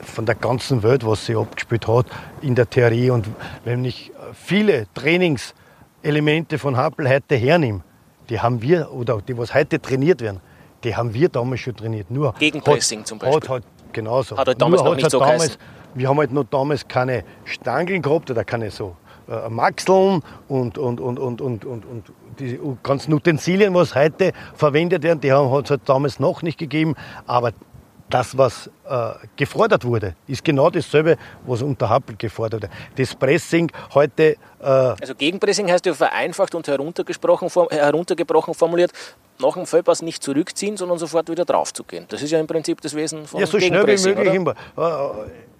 [0.02, 2.06] von der ganzen Welt, was sie abgespielt hat
[2.42, 3.10] in der Theorie.
[3.10, 3.28] Und
[3.66, 7.82] wenn ich viele Trainingselemente von Happel heute hernehme,
[8.30, 10.40] die haben wir, oder die was heute trainiert werden,
[10.84, 12.10] die haben wir damals schon trainiert.
[12.10, 13.42] Nur Gegenpressing hat, zum Beispiel.
[13.42, 14.38] Hat halt, genauso.
[14.38, 15.58] Hat halt damals Nur noch nicht halt so damals.
[15.96, 18.96] Wir haben halt noch damals keine Stangeln gehabt oder keine so
[19.28, 25.04] äh, Maxeln und, und, und, und, und, und, und die ganzen Utensilien, was heute verwendet
[25.04, 26.96] werden, die hat es halt damals noch nicht gegeben.
[27.26, 27.52] Aber
[28.10, 32.74] das, was äh, gefordert wurde, ist genau dasselbe, was unter Happel gefordert wurde.
[32.96, 34.36] Das Pressing heute.
[34.60, 38.92] Äh, Also Gegenpressing heißt ja vereinfacht und heruntergesprochen, heruntergebrochen formuliert,
[39.40, 42.06] nach dem Fehlpass nicht zurückziehen, sondern sofort wieder draufzugehen.
[42.10, 44.18] Das ist ja im Prinzip das Wesen von ja, so schnell wie möglich.
[44.18, 44.34] oder?
[44.34, 44.54] Im, äh,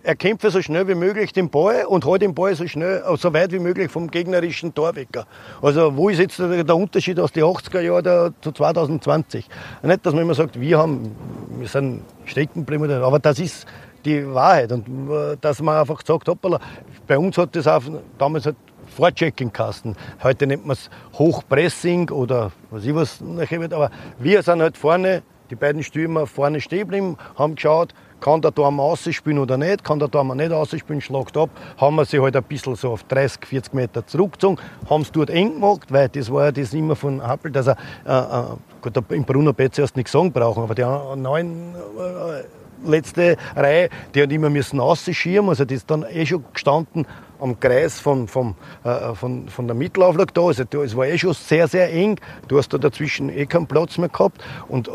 [0.04, 3.18] er kämpfe so schnell wie möglich den Ball und holt den Ball so schnell, äh,
[3.18, 5.26] so weit wie möglich vom gegnerischen Torwecker.
[5.62, 9.48] Also wo ist jetzt der, Unterschied aus den 80er Jahren zu 2020?
[9.84, 11.16] Nicht, dass man immer sagt, wir haben,
[11.58, 13.66] wir sind stecken geblieben, aber das ist
[14.06, 14.72] die Wahrheit.
[14.72, 16.60] Und äh, dass man einfach sagt, hoppala,
[17.08, 17.84] bei uns hat das auch
[18.18, 18.56] damals halt
[18.96, 19.96] Vorchecking-Kasten.
[20.24, 23.22] Heute nennt man es Hochpressing oder was ich was.
[23.22, 28.54] Aber wir sind halt vorne, die beiden Stürmer vorne stehen geblieben, haben geschaut, kann der
[28.54, 31.50] Tormann ausspielen oder nicht, kann der Tormann nicht ausspielen, schlagt ab.
[31.78, 34.58] Haben wir sie halt ein bisschen so auf 30, 40 Meter zurückgezogen,
[34.90, 37.78] haben es dort eng gemacht, weil das war ja das immer von Happel, dass er,
[38.06, 43.38] äh, äh, gut, im Bruno Betz erst nichts sagen brauchen, aber der neun, äh, letzte
[43.56, 47.06] Reihe, die hat immer müssen ausschieben, also die ist dann eh schon gestanden
[47.40, 50.42] am Kreis von, vom, äh, von, von der Mittelauflage da.
[50.42, 52.20] Also es war eh schon sehr, sehr eng.
[52.48, 54.42] Du hast da dazwischen eh keinen Platz mehr gehabt.
[54.68, 54.92] Und äh,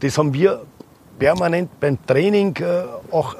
[0.00, 0.62] das haben wir
[1.26, 2.82] permanent beim Training äh,
[3.14, 3.36] auch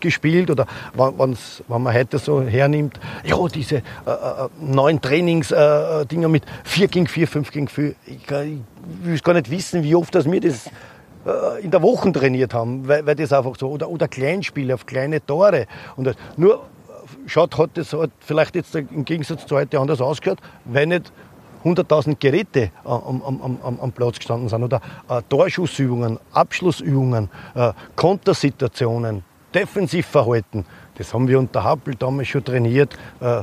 [0.00, 1.36] gespielt oder wenn,
[1.68, 7.06] man heute so hernimmt, ja, diese äh, äh, neuen Trainingsdinger äh, Dinger mit 4 gegen
[7.06, 7.94] 4, 5 gegen 4.
[8.06, 8.64] Ich, kann-
[9.02, 12.52] ich will gar nicht wissen, wie oft dass wir das äh, in der Woche trainiert
[12.52, 15.66] haben, weil, weil das einfach so, oder, oder Kleinspiele auf kleine Tore.
[15.96, 16.58] Und das, nur äh,
[17.28, 21.12] schaut, hat das hat vielleicht jetzt im Gegensatz zu heute anders ausgeschaut, weil nicht
[21.64, 27.72] 100.000 Geräte äh, am, am, am- am, Platz gestanden sind oder äh, Torschussübungen, Abschlussübungen, äh,
[27.96, 29.22] Kontersituationen,
[29.54, 30.64] Defensivverhalten.
[30.96, 33.42] Das haben wir unter Happel damals schon trainiert äh,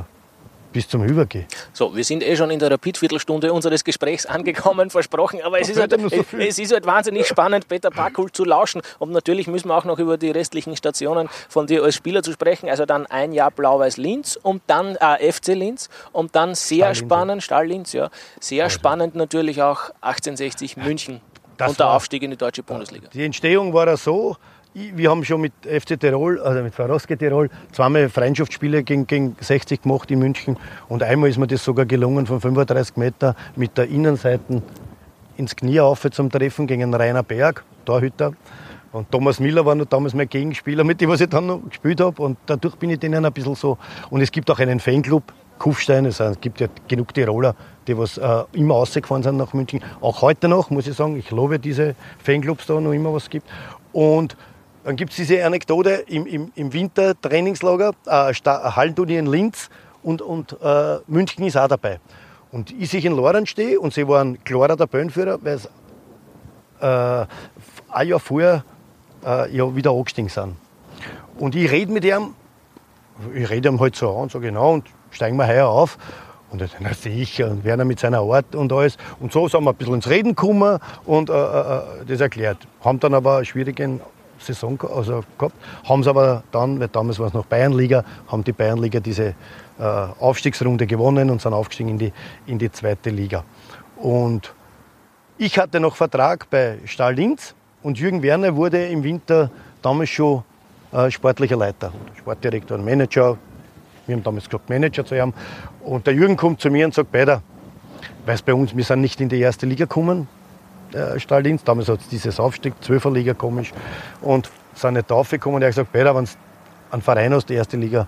[0.72, 1.46] bis zum Übergehen.
[1.72, 5.84] So, wir sind eh schon in der Rapid-Viertelstunde unseres Gesprächs angekommen, versprochen, aber es Da
[5.84, 8.82] ist, halt, so es ist halt wahnsinnig spannend, Peter Packhult zu lauschen.
[8.98, 12.32] Und natürlich müssen wir auch noch über die restlichen Stationen von dir als Spieler zu
[12.32, 12.68] sprechen.
[12.68, 16.94] Also dann ein Jahr Blau-Weiß Linz und dann äh, FC Linz und dann sehr Stahl
[16.94, 18.10] spannend, Stahl Linz, ja.
[18.40, 21.20] Sehr spannend natürlich auch 1860 München
[21.56, 23.08] Das und der Aufstieg in die Deutsche Bundesliga.
[23.12, 24.36] Die Entstehung war ja so,
[24.74, 29.82] wir haben schon mit FC Tirol, also mit Faroske Tirol, zweimal Freundschaftsspiele gegen, gegen 60
[29.82, 30.56] gemacht in München.
[30.88, 34.62] Und einmal ist mir das sogar gelungen, von 35 Meter mit der Innenseite
[35.36, 38.32] ins Knie auf zum Treffen gegen Rainer Berg, Torhüter.
[38.92, 42.00] Und Thomas Miller war noch damals mein Gegenspieler, mit dem was ich dann noch gespielt
[42.00, 42.22] habe.
[42.22, 43.78] Und dadurch bin ich denen ein bisschen so.
[44.10, 45.22] Und es gibt auch einen Fanclub,
[45.58, 46.06] Kufstein.
[46.06, 47.54] Es gibt ja genug Tiroler,
[47.86, 49.80] die was äh, immer rausgefahren sind nach München.
[50.00, 51.16] Auch heute noch, muss ich sagen.
[51.16, 53.46] Ich lobe diese Fanclubs da noch immer was es gibt.
[53.92, 54.36] Und
[54.84, 59.68] dann gibt es diese Anekdote im, im, im Winter Trainingslager, äh, Sta- Hallenturnier in Linz
[60.02, 62.00] und, und äh, München ist auch dabei.
[62.50, 65.68] Und ich sich in Loren stehe und sie waren klarer der Böhnführer, weil sie
[66.80, 67.26] äh,
[67.90, 68.64] ein Jahr vorher
[69.26, 70.56] äh, ja wieder angestiegen sind.
[71.38, 72.34] Und ich rede mit ihm,
[73.34, 75.98] ich rede ihm halt so an, so genau, und steigen wir heuer auf.
[76.50, 78.96] Und sagt, na sicher, und Werner mit seiner Art und alles.
[79.20, 82.56] Und so sind wir ein bisschen ins Reden gekommen und äh, äh, das erklärt.
[82.82, 84.00] Haben dann aber eine schwierige
[84.38, 85.54] Saison also gehabt,
[85.88, 89.34] haben es aber dann, weil damals war es noch Bayernliga, haben die Bayernliga diese
[89.78, 92.12] äh, Aufstiegsrunde gewonnen und sind aufgestiegen in die,
[92.46, 93.44] in die zweite Liga.
[93.96, 94.54] Und
[95.36, 99.50] ich hatte noch Vertrag bei Stahl Linz und Jürgen Werner wurde im Winter
[99.82, 100.42] damals schon
[100.92, 103.36] äh, sportlicher Leiter, Sportdirektor und Manager.
[104.06, 105.34] Wir haben damals gesagt, Manager zu haben.
[105.84, 107.42] Und der Jürgen kommt zu mir und sagt, Peter,
[108.26, 110.28] weil bei uns, wir sind nicht in die erste Liga gekommen,
[110.92, 111.58] äh.
[111.64, 113.72] Damals hat es dieses Aufstieg, Zwölferliga komisch,
[114.20, 115.56] und sind nicht aufgekommen.
[115.56, 116.30] Und er hat gesagt, Peter, wenn du
[116.90, 118.06] einen Verein aus der ersten Liga,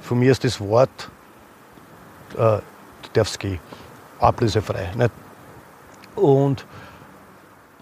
[0.00, 1.10] von mir ist das Wort,
[2.34, 2.62] äh, du
[3.12, 3.58] darfst gehen.
[4.20, 4.90] Ablösefrei.
[4.96, 5.10] Nicht?
[6.14, 6.66] Und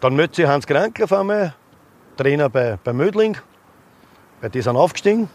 [0.00, 1.54] dann meldet sich Hans Krankl auf einmal,
[2.16, 3.36] Trainer bei, bei Mödling,
[4.40, 5.28] bei die sind aufgestiegen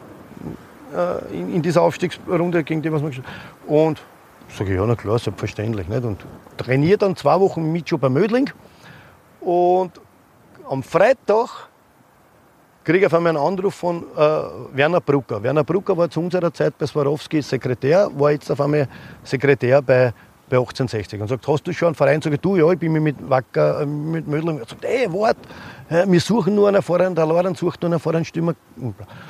[0.95, 3.27] äh, in, in dieser Aufstiegsrunde, gegen die was wir gespielt.
[3.67, 4.01] Und
[4.49, 5.87] sage ich, ja, na klar, selbstverständlich.
[5.87, 6.03] Nicht?
[6.03, 6.25] Und
[6.57, 8.49] trainiere dann zwei Wochen mit schon bei Mödling.
[9.47, 9.93] Und
[10.69, 11.69] am Freitag
[12.83, 14.17] kriege ich auf einmal einen Anruf von äh,
[14.73, 15.41] Werner Brucker.
[15.41, 18.89] Werner Brucker war zu unserer Zeit bei Swarovski Sekretär, war jetzt auf einmal
[19.23, 20.13] Sekretär bei,
[20.49, 22.21] bei 1860 und sagt, hast du schon einen Verein?
[22.21, 24.59] Sag ich, du, ja, ich bin mit Wacker, äh, mit Mödling.
[24.59, 25.37] Er sagt, ey, wart,
[25.87, 28.53] äh, wir suchen nur einen Vorhand, der Loren sucht nur einen Vorhandstürmer.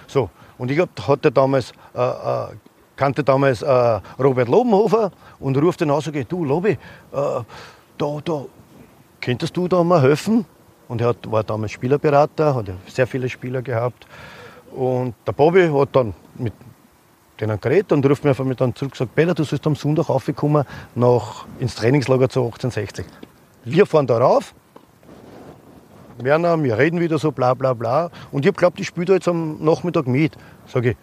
[0.07, 2.47] So, und ich hatte damals, äh, äh,
[2.95, 6.75] kannte damals äh, Robert Lobenhofer und ruft den aus und sagt, du, Lobi,
[7.11, 7.45] da,
[7.97, 8.45] da,
[9.27, 10.45] könntest du da mal helfen?
[10.87, 14.07] und er hat, war damals Spielerberater, hat sehr viele Spieler gehabt.
[14.71, 16.53] Und der Bobby hat dann mit
[17.39, 19.75] denen geredet und ruft mir einfach mit dann zurück und sagt, Peter, du sollst am
[19.75, 20.65] Sonntag raufkommen
[20.95, 23.05] nach, ins Trainingslager zu 1860.
[23.65, 24.53] Wir fahren da rauf,
[26.19, 28.09] Werner, wir reden wieder so bla bla bla.
[28.31, 30.35] Und ich ich spiele da jetzt am Nachmittag mit.
[30.65, 30.97] Sag ich,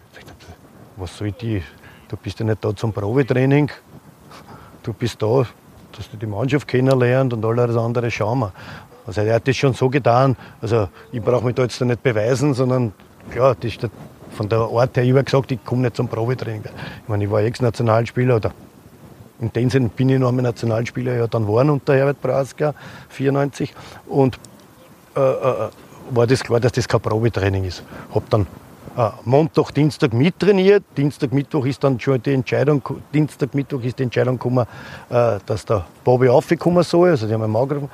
[0.97, 1.63] was soll die?
[2.09, 3.71] Du bist ja nicht da zum Probetraining.
[4.83, 5.45] Du bist da,
[5.97, 8.53] dass du die Mannschaft kennenlernst und alles andere schauen wir.
[9.07, 10.35] Also er hat das schon so getan.
[10.61, 12.93] Also ich brauche mich da jetzt nicht beweisen, sondern
[13.31, 13.87] klar, das ist
[14.31, 16.63] von der Art her immer gesagt, ich komme nicht zum Probetraining.
[17.03, 18.51] Ich meine, ich war Ex-Nationalspieler oder
[19.39, 22.73] in dem Sinne bin ich noch einmal Nationalspieler ja dann geworden unter Herbert Brauska,
[23.09, 23.73] 94.
[24.07, 24.39] Und
[25.15, 25.69] äh, äh,
[26.11, 27.83] war das klar, dass das kein Probetraining ist.
[28.13, 28.45] Habe dann äh,
[29.25, 30.83] Montag, Dienstag mittrainiert.
[30.95, 32.81] Dienstag, Mittwoch ist dann schon die Entscheidung,
[33.13, 34.65] Dienstag, Mittwoch ist die Entscheidung gekommen,
[35.09, 37.09] äh, dass der Bobby aufkommen soll.
[37.09, 37.89] Also die haben einen angerufen.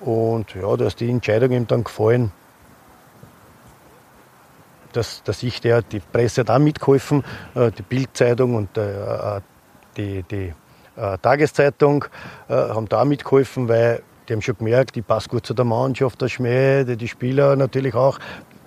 [0.00, 2.32] Und ja, da ist die Entscheidung ihm dann gefallen,
[4.92, 7.22] dass, dass ich der, die Presse hat auch mitgeholfen,
[7.54, 9.40] äh, die Bildzeitung und äh,
[9.96, 10.52] die, die
[11.22, 12.04] Tageszeitung
[12.48, 16.20] haben da auch mitgeholfen, weil die haben schon gemerkt, ich passe gut zu der Mannschaft,
[16.20, 18.18] der Schmäh, die Spieler natürlich auch,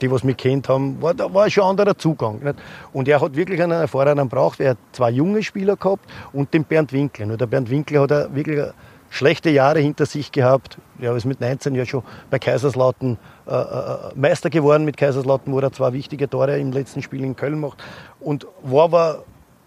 [0.02, 2.40] die, was mich kennt haben, war, da war schon ein anderer Zugang.
[2.44, 2.56] Nicht?
[2.92, 4.60] Und er hat wirklich einen erfahrenen braucht.
[4.60, 7.26] Er hat zwei junge Spieler gehabt und den Bernd Winkler.
[7.26, 8.60] Nur der Bernd Winkler hat wirklich
[9.10, 10.78] schlechte Jahre hinter sich gehabt.
[11.00, 13.18] Er ist mit 19 ja schon bei Kaiserslautern
[13.48, 17.36] äh, äh, Meister geworden mit Kaiserslautern, wo er zwei wichtige Tore im letzten Spiel in
[17.36, 17.84] Köln macht.
[18.20, 19.24] Und war aber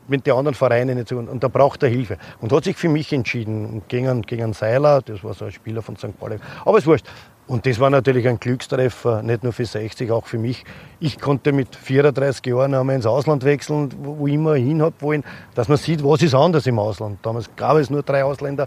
[0.09, 1.19] mit den anderen Vereinen nicht so.
[1.19, 2.19] Und da braucht er Hilfe.
[2.41, 3.83] Und hat sich für mich entschieden.
[3.89, 6.19] gegen, gegen Seiler, das war so ein Spieler von St.
[6.19, 6.39] Pauli.
[6.65, 7.07] Aber es wurscht.
[7.47, 10.65] Und das war natürlich ein Glückstreffer, nicht nur für 60, auch für mich.
[10.99, 15.23] Ich konnte mit 34 Jahren einmal ins Ausland wechseln, wo ich immer hin habe wollen,
[15.55, 17.21] dass man sieht, was ist anders im Ausland.
[17.23, 18.67] Damals gab es nur drei Ausländer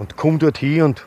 [0.00, 1.06] und komme dort hin und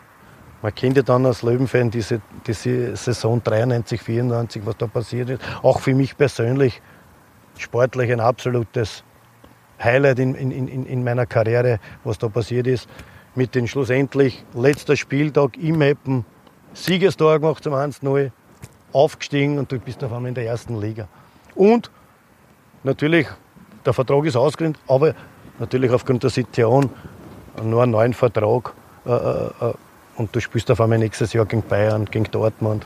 [0.62, 5.42] man kennt ja dann als Löwenfan diese, diese Saison 93, 94, was da passiert ist.
[5.62, 6.82] Auch für mich persönlich
[7.58, 9.04] sportlich ein absolutes
[9.82, 12.90] Highlight in, in, in, in meiner Karriere, was da passiert ist.
[13.36, 16.26] Mit dem schlussendlich letzter Spieltag im Meppen,
[16.84, 18.32] Siegestor gemacht zum 1-0,
[18.94, 21.08] aufgestiegen und du bist auf einmal in der ersten Liga.
[21.56, 21.92] Und
[22.84, 23.28] natürlich,
[23.86, 25.14] der Vertrag ist ausgegründet, aber
[25.60, 26.90] natürlich aufgrund der Situation
[27.62, 28.74] nur einen neuen Vertrag.
[29.06, 29.74] Äh, äh, äh,
[30.16, 32.86] und du spielst auf einmal nächstes Jahr gegen Bayern, gegen Dortmund.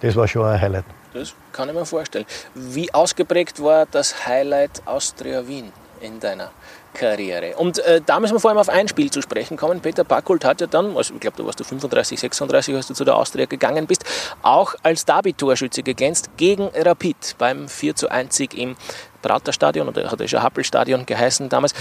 [0.00, 0.84] Das war schon ein Highlight.
[1.12, 2.26] Das kann ich mir vorstellen.
[2.54, 5.72] Wie ausgeprägt war das Highlight Austria Wien?
[6.00, 6.50] in deiner
[6.96, 7.56] Karriere.
[7.56, 9.80] Und äh, da müssen wir vor allem auf ein Spiel zu sprechen kommen.
[9.80, 12.94] Peter Backult hat ja dann, also ich glaube, da warst du 35, 36, als du
[12.94, 14.04] zu der Austria gegangen bist,
[14.42, 18.76] auch als Derby-Torschütze geglänzt gegen Rapid beim 4 zu 1 Sieg im
[19.22, 21.74] Praterstadion oder hat er schon Happelstadion geheißen damals.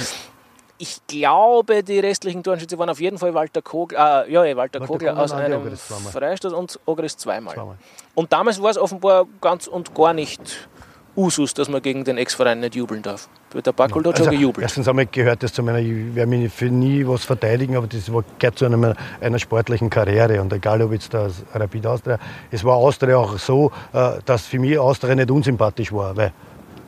[0.77, 4.85] Ich glaube, die restlichen Torschütze waren auf jeden Fall Walter Kogler, äh, ja, Walter, Walter
[4.85, 7.53] Kogler aus einem Freistoß und Ogris zweimal.
[7.53, 7.77] zweimal.
[8.13, 10.67] Und damals war es offenbar ganz und gar nicht
[11.15, 13.29] Usus, dass man gegen den Ex-Verein nicht jubeln darf.
[13.53, 14.63] Der Backel hat also, schon gejubelt.
[14.63, 18.11] Erstens einmal gehört das zu meiner, ich werde mich für nie was verteidigen, aber das
[18.37, 20.41] gehört zu einer, einer sportlichen Karriere.
[20.41, 22.19] Und egal, ob jetzt das Rapid Austria,
[22.51, 26.33] es war Austria auch so, äh, dass für mich Austria nicht unsympathisch war, weil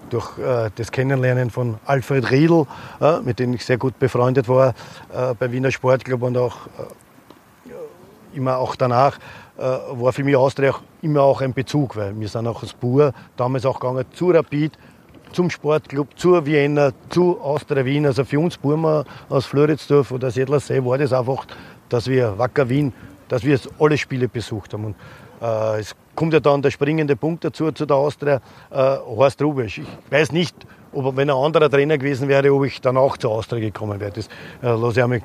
[0.10, 2.66] durch äh, das Kennenlernen von Alfred Riedl,
[3.00, 4.74] äh, mit dem ich sehr gut befreundet war,
[5.40, 6.58] beim Wiener Sportclub und auch
[8.34, 9.20] immer auch danach,
[9.58, 13.14] war für mich Austria auch immer auch ein Bezug, weil wir sind auch als Bur
[13.36, 14.78] damals auch gegangen zu Rapid,
[15.32, 18.06] zum Sportclub, zur Vienna, zu Austria Wien.
[18.06, 21.46] Also für uns Burma aus Floridsdorf oder Sedlersee war das einfach,
[21.90, 22.94] dass wir Wacker Wien,
[23.28, 24.86] dass wir alle Spiele besucht haben.
[24.86, 24.96] Und
[25.42, 28.42] äh, es kommt ja dann der springende Punkt dazu zu der Austria,
[28.72, 29.80] äh, Horst Rubisch.
[29.80, 30.56] Ich weiß nicht,
[30.94, 34.12] ob wenn ein anderer Trainer gewesen wäre, ob ich dann auch zur Austria gekommen wäre.
[34.12, 34.28] Das
[34.62, 35.22] äh, lasse ich einmal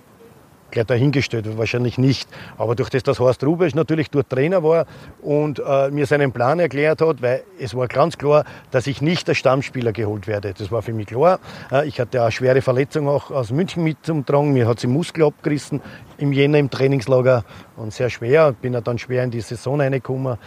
[0.72, 2.28] gleich dahingestellt, wahrscheinlich nicht.
[2.58, 4.86] Aber durch das, dass Horst Rubesch natürlich dort Trainer war
[5.20, 9.28] und äh, mir seinen Plan erklärt hat, weil es war ganz klar, dass ich nicht
[9.28, 10.54] als Stammspieler geholt werde.
[10.56, 11.38] Das war für mich klar.
[11.70, 14.52] Äh, ich hatte eine schwere Verletzung auch aus München mit zum Tragen.
[14.52, 15.80] Mir hat sie Muskel abgerissen
[16.18, 17.44] im Jänner im Trainingslager
[17.76, 18.52] und sehr schwer.
[18.52, 20.38] Bin dann schwer in die Saison reingekommen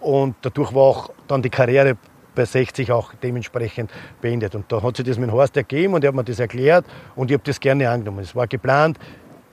[0.00, 1.96] und dadurch war auch dann die Karriere
[2.34, 4.54] bei 60 auch dementsprechend beendet.
[4.54, 7.30] Und da hat sich das mit Horst ergeben und er hat mir das erklärt und
[7.30, 8.20] ich habe das gerne angenommen.
[8.20, 8.98] Es war geplant,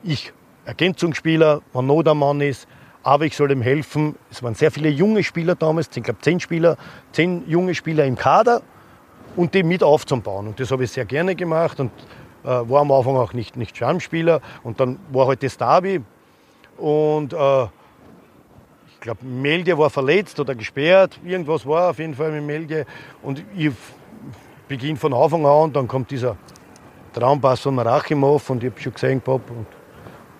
[0.03, 0.33] ich
[0.65, 2.67] Ergänzungsspieler, wenn Not am Mann ist,
[3.03, 4.15] aber ich soll ihm helfen.
[4.29, 6.77] Es waren sehr viele junge Spieler damals, ich glaube zehn Spieler,
[7.11, 8.61] zehn junge Spieler im Kader
[9.35, 10.47] und die mit aufzubauen.
[10.47, 11.91] Und das habe ich sehr gerne gemacht und
[12.43, 14.41] äh, war am Anfang auch nicht, nicht Stammspieler.
[14.63, 16.01] Und dann war halt das Derby
[16.77, 17.63] und äh,
[18.87, 21.19] ich glaube, Melge war verletzt oder gesperrt.
[21.23, 22.85] Irgendwas war auf jeden Fall mit Melge.
[23.21, 23.71] Und ich
[24.67, 26.35] beginne von Anfang an und dann kommt dieser
[27.13, 29.65] Traumpass von Rachimov und ich habe schon gesehen, Bob, und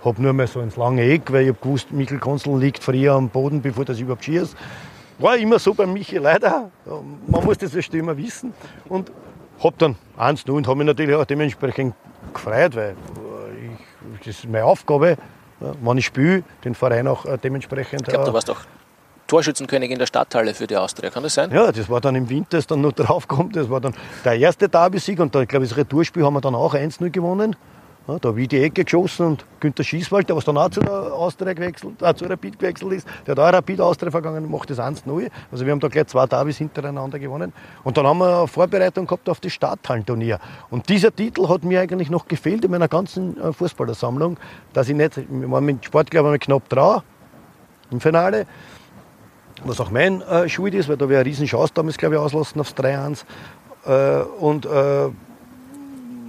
[0.04, 3.14] habe nur mal so ins lange Eck, weil ich habe gewusst, Michael Konzel liegt früher
[3.14, 4.56] am Boden, bevor das überhaupt schießt.
[5.20, 6.72] War immer so bei Michi leider.
[7.28, 8.54] Man muss das erst immer wissen.
[8.88, 9.12] Und
[9.62, 11.94] habe dann 1-0 und habe mich natürlich auch dementsprechend
[12.34, 12.96] gefreut, weil
[13.62, 15.18] ich, das ist meine Aufgabe,
[15.60, 18.02] wenn ich spiele, den Verein auch äh, dementsprechend.
[18.02, 18.62] Ich glaube, du warst doch
[19.28, 21.52] Torschützenkönig in der Stadthalle für die Austria, kann das sein?
[21.52, 23.56] Ja, das war dann im Winter, als dann noch draufkommt.
[23.56, 23.94] Das war dann
[24.24, 27.56] der erste Derby-Sieg und da, ich glaube, das Retourspiel haben wir dann auch 1-0 gewonnen.
[28.08, 30.80] Ja, da habe ich die Ecke geschossen und Günter Schießwald, der was dann auch zu
[30.80, 34.70] der Austria gewechselt, äh, zu Rapid gewechselt ist, der hat auch Rapid Austria vergangen, macht
[34.72, 35.30] das 1-0.
[35.52, 37.54] Also wir haben da gleich zwei Derbys hintereinander gewonnen.
[37.84, 40.40] Und dann haben wir eine Vorbereitung gehabt auf das Stadthallenturnier.
[40.72, 44.38] Und dieser Titel hat mir eigentlich noch gefehlt in meiner ganzen äh, Fußballersammlung,
[44.74, 47.04] dass ich nicht, wir waren mit Sport, glaube ich, knapp dran
[47.92, 48.48] im Finale.
[49.66, 52.22] Was auch mein äh, Schuld ist, weil da wäre eine riesen Chance damals, glaube ich,
[52.22, 53.24] auslassen aufs 3-1.
[53.86, 55.10] Äh, und äh,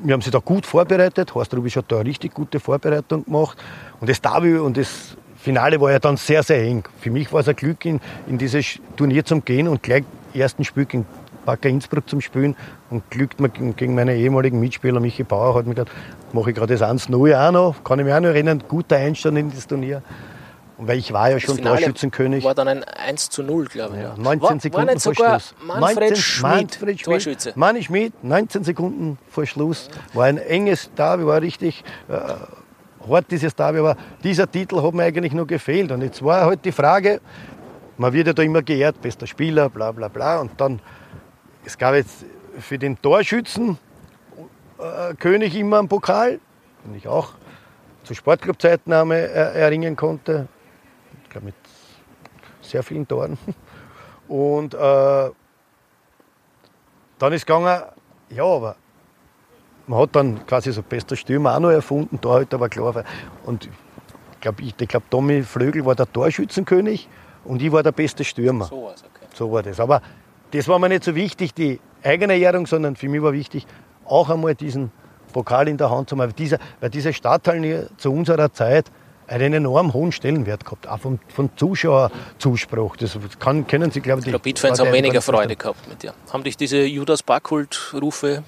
[0.02, 1.34] wir haben sie da gut vorbereitet.
[1.34, 3.58] Horst Rubisch hat da eine richtig gute Vorbereitung gemacht.
[4.00, 6.84] Und das Derby und das Finale war ja dann sehr, sehr eng.
[7.00, 10.64] Für mich war es ein Glück, in, in dieses Turnier zu gehen und gleich ersten
[10.64, 11.06] Spiel gegen
[11.46, 12.56] Backer Innsbruck zum Spielen.
[12.90, 15.92] Und glückt mir gegen meine ehemaligen Mitspieler, Michi Bauer, hat mir gesagt,
[16.32, 17.84] mache ich gerade das 1-0 auch noch.
[17.84, 20.02] Kann ich mich auch noch erinnern, guter Einstand in das Turnier.
[20.80, 22.42] Und weil ich war ja schon Torschützenkönig.
[22.42, 24.02] War dann ein 1 zu 0, glaube ich.
[24.02, 25.54] Ja, 19 war, Sekunden war vor Schluss.
[25.62, 27.52] Manfred 19, Schmid, Manfred Torschütze.
[27.54, 29.90] Manni Schmid, 19 Sekunden vor Schluss.
[30.14, 32.16] War ein enges Derby, war richtig äh,
[33.06, 35.92] hart dieses Derby, aber dieser Titel hat mir eigentlich nur gefehlt.
[35.92, 37.20] Und jetzt war halt die Frage,
[37.98, 40.40] man wird ja da immer geehrt, bester Spieler, bla bla bla.
[40.40, 40.80] Und dann,
[41.62, 42.24] es gab jetzt
[42.58, 43.76] für den Torschützen
[44.78, 46.40] äh, König immer einen Pokal,
[46.86, 47.32] den ich auch
[48.02, 50.48] zu Sportclubzeiten äh, erringen konnte
[51.30, 51.54] glaube mit
[52.60, 53.38] sehr vielen Toren.
[54.28, 55.30] Und äh,
[57.18, 57.82] dann ist gegangen,
[58.30, 58.76] ja, aber
[59.86, 63.04] man hat dann quasi so bester Stürmer auch noch erfunden, da halt aber klar.
[63.44, 67.08] Und ich glaube, ich, ich glaub, Tommy Flögel war der Torschützenkönig
[67.44, 68.66] und ich war der beste Stürmer.
[68.66, 69.26] So, okay.
[69.34, 69.80] so war das.
[69.80, 70.00] Aber
[70.52, 73.66] das war mir nicht so wichtig, die eigene Ehrung, sondern für mich war wichtig,
[74.04, 74.92] auch einmal diesen
[75.32, 76.20] Pokal in der Hand zu haben.
[76.20, 78.90] Weil dieser, weil diese Stadthallen zu unserer Zeit,
[79.30, 82.96] einen enorm hohen Stellenwert gehabt, auch vom, vom Zuschauerzuspruch.
[82.96, 86.14] Das kann, können Sie, glaube ich, die Rapid-Fans haben weniger Freude gehabt mit dir.
[86.32, 88.42] Haben dich diese Judas Barkult-Rufe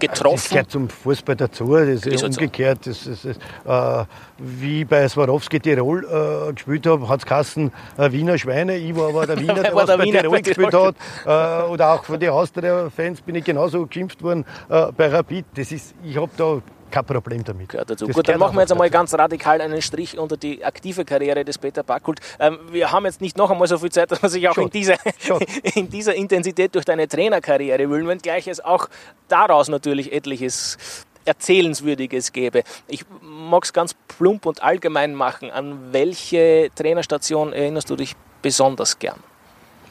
[0.00, 0.34] getroffen?
[0.34, 1.76] Das gehört zum Fußball dazu.
[1.76, 2.84] Das ist, ist halt umgekehrt.
[2.84, 2.90] So.
[2.90, 4.04] Das ist, äh,
[4.38, 8.76] wie bei Swarovski Tirol äh, gespielt habe, hat es geheißen äh, Wiener Schweine.
[8.76, 10.96] Ich war aber der Wiener, der, was der bei Wiener Tirol gespielt hat.
[11.24, 15.46] Äh, oder auch von den Austria-Fans bin ich genauso geschimpft worden äh, bei Rapid.
[15.54, 16.60] Das ist, ich habe da
[16.94, 17.70] kein Problem damit.
[17.70, 18.06] Gehört dazu.
[18.06, 21.58] Gut, dann machen wir jetzt einmal ganz radikal einen Strich unter die aktive Karriere des
[21.58, 22.20] Peter Backult.
[22.38, 24.70] Ähm, wir haben jetzt nicht noch einmal so viel Zeit, dass man sich auch in
[24.70, 24.94] dieser,
[25.74, 28.88] in dieser Intensität durch deine Trainerkarriere wühlen, wenngleich es auch
[29.26, 30.78] daraus natürlich etliches
[31.24, 32.62] Erzählenswürdiges gäbe.
[32.86, 35.50] Ich mag es ganz plump und allgemein machen.
[35.50, 39.18] An welche Trainerstation erinnerst du dich besonders gern?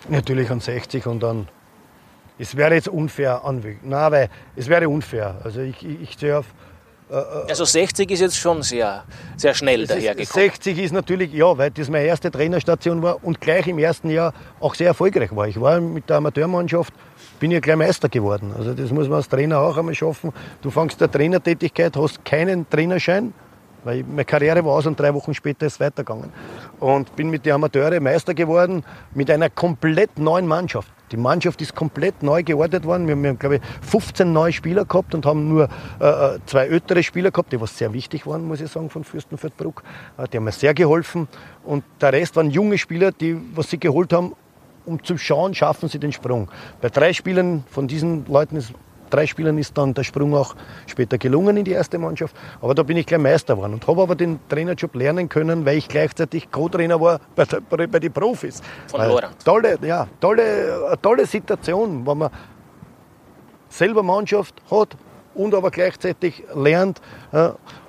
[0.08, 1.50] Natürlich an 60 und dann.
[2.40, 3.90] Es wäre jetzt unfair anwägen.
[3.90, 5.42] Nein, weil es wäre unfair.
[5.44, 6.46] Also ich, ich, ich auf
[7.10, 9.04] also 60 ist jetzt schon sehr,
[9.38, 10.50] sehr schnell dahergekommen.
[10.50, 14.34] 60 ist natürlich, ja, weil das meine erste Trainerstation war und gleich im ersten Jahr
[14.60, 15.48] auch sehr erfolgreich war.
[15.48, 16.94] Ich war mit der Amateurmannschaft,
[17.40, 18.54] bin ja gleich Meister geworden.
[18.58, 20.32] Also das muss man als Trainer auch einmal schaffen.
[20.62, 23.34] Du fängst der Trainertätigkeit, hast keinen Trainerschein,
[23.84, 26.32] weil meine Karriere war aus und drei Wochen später ist es weitergegangen.
[26.80, 30.92] Und bin mit den Amateuren Meister geworden mit einer komplett neuen Mannschaft.
[31.12, 33.08] Die Mannschaft ist komplett neu geordnet worden.
[33.08, 35.70] Wir haben, glaube ich, 15 neue Spieler gehabt und haben nur
[36.00, 39.04] äh, äh, zwei ältere Spieler gehabt, die was sehr wichtig waren, muss ich sagen, von
[39.04, 39.84] Fürstenfeldbruck.
[40.18, 41.28] Äh, die haben mir sehr geholfen.
[41.64, 44.34] Und der Rest waren junge Spieler, die was sie geholt haben,
[44.86, 46.50] um zu schauen, schaffen sie den Sprung.
[46.82, 48.74] Bei drei Spielern von diesen Leuten ist
[49.14, 50.56] drei Spielern ist dann der Sprung auch
[50.88, 52.36] später gelungen in die erste Mannschaft.
[52.62, 55.78] Aber da bin ich gleich Meister geworden und habe aber den Trainerjob lernen können, weil
[55.78, 58.62] ich gleichzeitig Co-Trainer war bei, bei, bei den Profis.
[58.88, 59.46] Von Lorand.
[59.46, 62.32] Tolle, ja, tolle, tolle Situation, wenn man
[63.70, 64.98] selber Mannschaft hat
[65.36, 67.02] und aber gleichzeitig lernt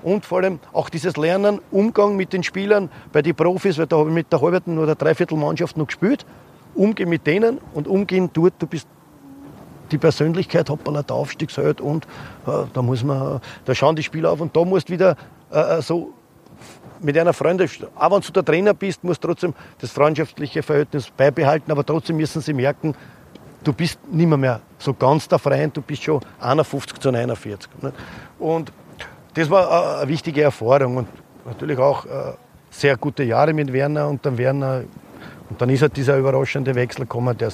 [0.03, 3.99] und vor allem auch dieses Lernen, Umgang mit den Spielern bei den Profis, weil da
[3.99, 6.25] habe ich mit der halben oder dreiviertel Mannschaft noch gespielt,
[6.75, 8.89] umgehen mit denen und umgehen dort, du bist
[9.95, 12.05] die Persönlichkeit hat man der Aufstiegsheld und
[12.47, 15.17] äh, da muss man, da schauen die Spieler auf und da musst du wieder
[15.53, 16.13] äh, äh so
[17.01, 21.11] mit einer Freundin, auch wenn du der Trainer bist, musst du trotzdem das freundschaftliche Verhältnis
[21.11, 22.95] beibehalten, aber trotzdem müssen sie merken,
[23.63, 27.71] du bist nicht mehr, so ganz der Freund, du bist schon 51 zu 49.
[27.83, 27.93] Ne?
[28.39, 28.73] Und
[29.35, 31.09] das war eine wichtige Erfahrung und
[31.45, 32.33] natürlich auch äh,
[32.71, 34.85] sehr gute Jahre mit Werner und dann Werner
[35.51, 37.53] und dann ist halt dieser überraschende Wechsel gekommen, der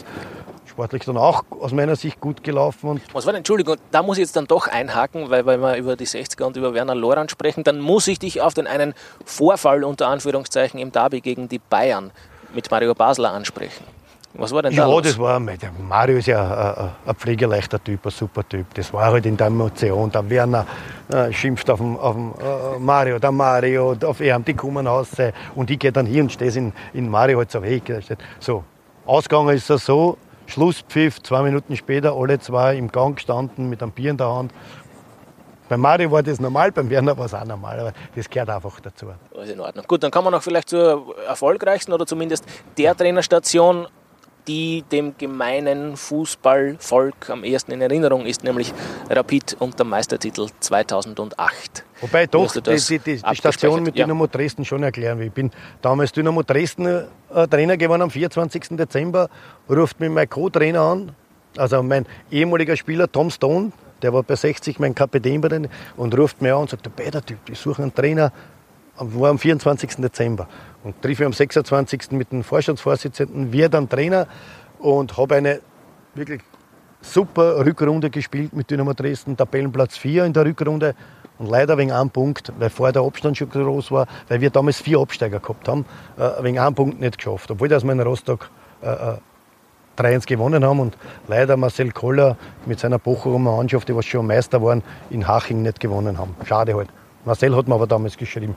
[0.71, 2.89] sportlich dann auch aus meiner Sicht gut gelaufen.
[2.89, 5.77] Und Was war denn, Entschuldigung, da muss ich jetzt dann doch einhaken, weil, weil wir
[5.77, 8.95] über die 60er und über Werner Lorand sprechen, dann muss ich dich auf den einen
[9.25, 12.13] Vorfall unter Anführungszeichen im Derby gegen die Bayern
[12.55, 13.85] mit Mario Basler ansprechen.
[14.35, 15.03] Was war denn da ja, los?
[15.03, 18.73] das war, Mario ist ja ein, ein pflegeleichter Typ, ein super Typ.
[18.75, 20.09] Das war halt in der Emotion.
[20.13, 20.67] Der Werner
[21.13, 25.09] äh, schimpft auf den, auf den äh, Mario, der Mario, auf ihn, die kommen raus.
[25.57, 27.83] Und ich gehe dann hier und stehe in, in Mario halt so weg.
[28.39, 28.63] So,
[29.05, 30.17] ausgegangen ist es so,
[30.51, 34.53] Schlusspfiff, zwei Minuten später, alle zwei im Gang gestanden mit einem Bier in der Hand.
[35.69, 38.81] Bei Mario war das normal, beim Werner war es auch normal, aber das gehört einfach
[38.81, 39.07] dazu.
[39.33, 39.85] Alles in Ordnung.
[39.87, 42.45] Gut, dann kommen wir noch vielleicht zur erfolgreichsten oder zumindest
[42.77, 43.87] der Trainerstation,
[44.51, 48.75] die dem gemeinen Fußballvolk am ehesten in Erinnerung ist, nämlich
[49.09, 51.85] Rapid und der Meistertitel 2008.
[52.01, 53.37] Wobei doch die, das die, die, die?
[53.37, 54.07] Station mit Ja.
[54.07, 55.29] Dynamo Dresden schon erklären will.
[55.29, 56.87] Ich bin damals Dynamo Dresden
[57.33, 58.71] äh, Trainer geworden am 24.
[58.71, 59.29] Dezember,
[59.69, 61.13] ruft mich mein Co-Trainer an,
[61.57, 63.71] also mein ehemaliger Spieler Tom Stone,
[64.03, 66.91] der war bei 60 mein Kapitän bei denen, und ruft mich an und sagt, der
[66.91, 68.33] Beider Typ, ich suche einen Trainer,
[68.97, 69.97] war am 24.
[69.97, 70.49] Dezember.
[70.83, 72.13] Und treffe am 26.
[72.13, 74.27] mit dem Vorstandsvorsitzenden, wir dann Trainer
[74.79, 75.61] und habe eine
[76.15, 76.43] wirklich
[77.03, 80.95] super Rückrunde gespielt mit Dynamo Dresden, Tabellenplatz 4 in der Rückrunde
[81.39, 84.81] und leider wegen einem Punkt, weil vorher der Abstand schon groß war, weil wir damals
[84.81, 85.87] vier Absteiger gehabt haben,
[86.19, 87.51] äh, wegen einem Punkt nicht geschafft.
[87.51, 88.51] Obwohl dass wir in Rostock
[88.83, 89.17] äh, äh,
[89.97, 90.97] 3-1 gewonnen haben und
[91.29, 95.81] leider Marcel Koller mit seiner Bochumer Mannschaft, die was schon Meister waren, in Haching nicht
[95.81, 96.35] gewonnen haben.
[96.47, 96.89] Schade halt.
[97.25, 98.55] Marcel hat mir aber damals geschrieben.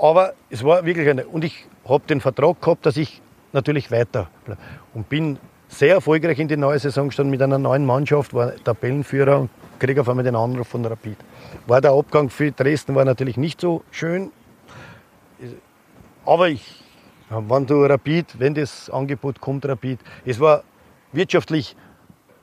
[0.00, 1.26] Aber es war wirklich eine.
[1.26, 3.20] Und ich habe den Vertrag gehabt, dass ich
[3.52, 4.58] natürlich weiter bleib.
[4.94, 5.38] und bin
[5.68, 10.00] sehr erfolgreich in die neue Saison gestanden mit einer neuen Mannschaft, war Tabellenführer und kriege
[10.00, 11.16] auf einmal den Anruf von Rapid.
[11.66, 14.30] War der Abgang für Dresden war natürlich nicht so schön,
[16.24, 16.84] aber ich,
[17.30, 20.62] wenn du Rapid, wenn das Angebot kommt, Rapid, es war
[21.12, 21.76] wirtschaftlich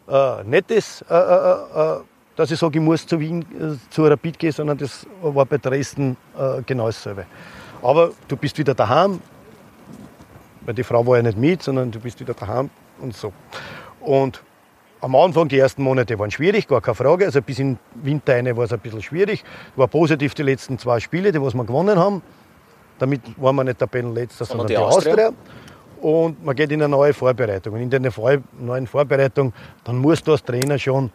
[0.07, 1.99] äh, nettes, äh, äh, äh,
[2.35, 5.57] dass ich sage, ich muss zu Wien, äh, zu Rapid gehen, sondern das war bei
[5.57, 7.25] Dresden äh, genau dasselbe.
[7.81, 9.19] Aber du bist wieder daheim,
[10.61, 12.69] weil die Frau war ja nicht mit, sondern du bist wieder daheim
[12.99, 13.33] und so.
[13.99, 14.41] Und
[15.01, 17.25] am Anfang, die ersten Monate waren schwierig, gar keine Frage.
[17.25, 19.43] Also bis in Winter rein war es ein bisschen schwierig.
[19.75, 22.21] War positiv die letzten zwei Spiele, die was wir gewonnen haben.
[22.99, 25.11] Damit waren wir nicht Tabellenletzter, sondern die die, Austria?
[25.11, 25.33] Austria.
[26.01, 27.73] Und man geht in eine neue Vorbereitung.
[27.73, 27.99] Und in der
[28.59, 29.51] neuen Vorbereitung,
[29.83, 31.11] dann musst du als Trainer schon,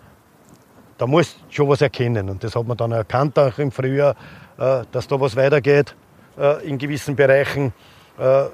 [0.99, 2.28] da musst du schon was erkennen.
[2.28, 4.14] Und das hat man dann erkannt auch im Frühjahr,
[4.59, 5.94] äh, dass da was weitergeht
[6.38, 7.72] äh, in gewissen Bereichen.
[8.18, 8.44] Äh,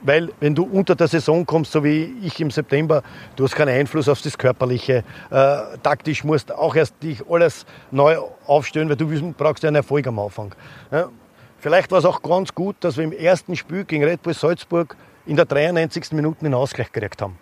[0.00, 3.02] weil wenn du unter der Saison kommst, so wie ich im September,
[3.36, 5.04] du hast keinen Einfluss auf das Körperliche.
[5.30, 8.16] Äh, taktisch musst du auch erst dich alles neu
[8.46, 10.54] aufstellen, weil du brauchst ja einen Erfolg am Anfang.
[10.90, 11.08] Ja?
[11.58, 14.96] Vielleicht war es auch ganz gut, dass wir im ersten Spiel gegen Red Bull Salzburg
[15.26, 16.12] in der 93.
[16.12, 17.36] Minute den Ausgleich gekriegt haben.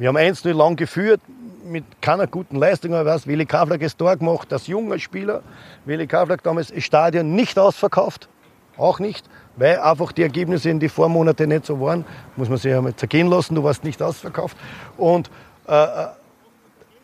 [0.00, 1.20] Wir haben 1-0 lang geführt,
[1.62, 5.42] mit keiner guten Leistung, aber was, Willi Kavlak das Tor gemacht, als junger Spieler.
[5.84, 8.30] Willi Kavlak damals das Stadion nicht ausverkauft,
[8.78, 12.06] auch nicht, weil einfach die Ergebnisse in die Vormonate nicht so waren.
[12.36, 14.56] Muss man sich einmal zergehen lassen, du warst nicht ausverkauft.
[14.96, 15.30] Und
[15.68, 16.06] äh, äh,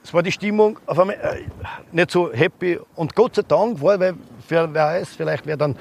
[0.03, 1.42] es war die Stimmung auf einmal äh,
[1.92, 2.80] nicht so happy.
[2.94, 4.14] Und Gott sei Dank war, weil
[4.49, 5.76] wer weiß, vielleicht wäre dann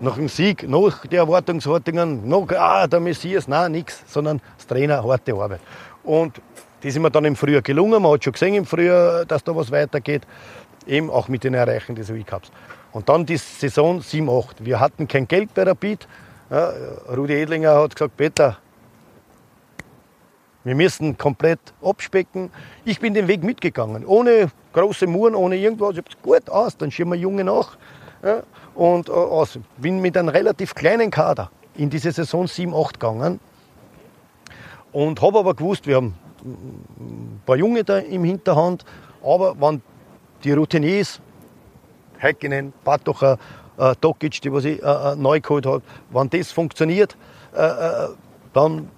[0.00, 5.04] nach dem Sieg, nach den Erwartungshaltungen, noch, ah, der Messias, nein, nichts, sondern das Trainer,
[5.04, 5.60] harte Arbeit.
[6.04, 6.40] Und
[6.84, 8.02] das ist mir dann im Frühjahr gelungen.
[8.02, 10.26] Man hat schon gesehen im Frühjahr, dass da was weitergeht.
[10.86, 12.52] Eben auch mit den Erreichen des Cups.
[12.92, 14.56] Und dann die Saison 7-8.
[14.58, 16.06] Wir hatten kein Geld bei Rapid.
[16.50, 16.74] Ja,
[17.16, 18.58] Rudi Edlinger hat gesagt, Peter,
[20.62, 22.50] wir müssen komplett abspecken.
[22.84, 25.92] Ich bin den Weg mitgegangen, ohne große Muren, ohne irgendwas.
[25.92, 27.78] Ich habe gesagt, gut aus, dann schieben wir Junge nach.
[28.22, 28.42] Ja,
[28.74, 29.58] und äh, aus.
[29.78, 33.40] bin mit einem relativ kleinen Kader in diese Saison 7-8 gegangen.
[34.92, 36.14] Und habe aber gewusst, wir haben
[36.44, 38.84] ein paar Junge da im Hinterhand,
[39.22, 39.82] aber wenn
[40.42, 41.20] die Routiniers,
[42.20, 43.38] Heikkinen, Batocher,
[43.78, 47.16] äh, Tokic, die was ich äh, äh, neu geholt habe, wenn das funktioniert,
[47.54, 48.08] äh, äh,
[48.52, 48.88] dann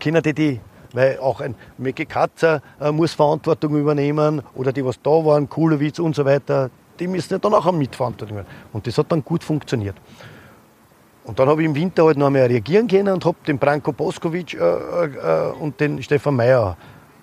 [0.00, 0.60] können die die,
[0.92, 5.98] weil auch ein Mecke Katzer äh, muss Verantwortung übernehmen oder die, was da waren, Kulowitz
[5.98, 8.54] und so weiter, die müssen ja dann auch eine Mitverantwortung übernehmen.
[8.72, 9.96] Und das hat dann gut funktioniert.
[11.30, 13.92] Und dann habe ich im Winter halt noch einmal reagieren können und habe den Branko
[13.92, 16.76] Boskovic äh, äh, und den Stefan Meyer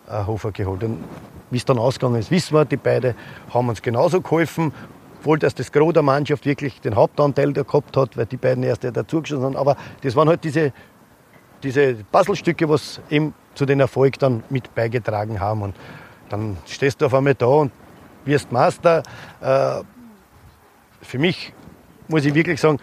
[0.09, 0.81] äh, Hofer geholt.
[0.81, 1.03] Und
[1.51, 3.15] wie es dann ausgegangen ist, wissen wir, die beiden
[3.53, 4.71] haben uns genauso geholfen,
[5.19, 8.63] obwohl dass das Gros der Mannschaft wirklich den Hauptanteil da gehabt hat, weil die beiden
[8.63, 9.57] erst ja dazugeschossen haben.
[9.57, 10.71] Aber das waren halt diese,
[11.61, 15.63] diese Puzzlestücke, was eben zu den Erfolg dann mit beigetragen haben.
[15.63, 15.75] Und
[16.29, 17.73] dann stehst du auf einmal da und
[18.23, 19.03] wirst Master.
[19.41, 19.81] Äh,
[21.01, 21.51] für mich
[22.07, 22.79] muss ich wirklich sagen,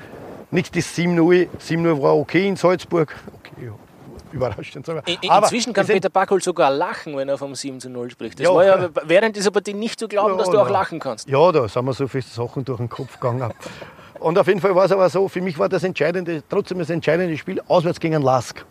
[0.54, 1.48] nicht das 7-0.
[1.60, 3.14] 7-0 war okay in Salzburg.
[3.40, 3.72] Okay, ja.
[4.32, 4.88] überraschend.
[4.88, 8.38] In, inzwischen kann Peter Backholt sogar lachen, wenn er vom 7 zu 0 spricht.
[8.38, 11.00] Das ja, war ja während dieser Partie nicht zu glauben, ja, dass du auch lachen
[11.00, 11.28] kannst.
[11.28, 13.52] Ja, da sind mir so viele Sachen durch den Kopf gegangen.
[14.20, 16.88] Und auf jeden Fall war es aber so, für mich war das entscheidende, trotzdem das
[16.88, 18.64] entscheidende Spiel auswärts gegen Lask.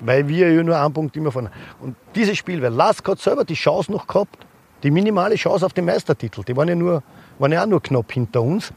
[0.00, 1.48] Weil wir ja nur einen Punkt immer von.
[1.80, 4.44] Und dieses Spiel, weil Lask hat selber die Chance noch gehabt,
[4.82, 6.42] die minimale Chance auf den Meistertitel.
[6.42, 7.02] Die waren ja, nur,
[7.38, 8.72] waren ja auch nur knapp hinter uns.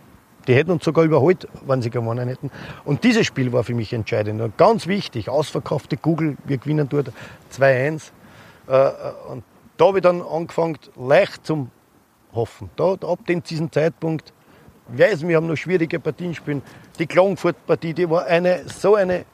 [0.48, 2.52] Die hätten uns sogar überholt, wenn sie gewonnen hätten.
[2.84, 4.42] Und dieses Spiel war für mich entscheidend.
[4.42, 7.12] Und ganz wichtig, ausverkaufte Google, wir gewinnen dort
[7.58, 8.12] 2-1.
[8.68, 8.92] Äh,
[9.32, 9.44] und
[9.78, 11.72] da habe ich dann angefangen, leicht zum
[12.34, 12.70] Hoffen.
[12.76, 14.34] Da, ab diesem Zeitpunkt,
[14.94, 16.62] ich weiß, wir haben noch schwierige Partien spielen.
[17.00, 19.26] Die Klagenfurt-Partie, die war eine, so eine,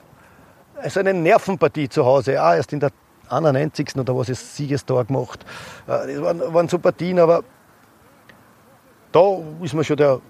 [0.88, 2.42] so eine Nervenpartie zu Hause.
[2.42, 2.92] Auch erst in der
[3.30, 3.96] 91.
[3.98, 5.46] oder was ist Siegestor gemacht.
[5.88, 7.44] Äh, das waren, waren so Partien, aber
[9.12, 10.22] da ist mir schon der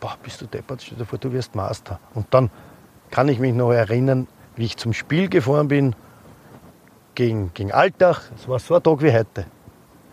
[0.00, 2.00] boah, bist du deppert, stell dir vor, du wirst Master.
[2.14, 2.50] Und dann
[3.10, 4.26] kann ich mich noch erinnern,
[4.56, 5.94] wie ich zum Spiel gefahren bin
[7.14, 8.30] gegen, gegen Alltag.
[8.36, 9.46] Es war so ein Tag wie heute.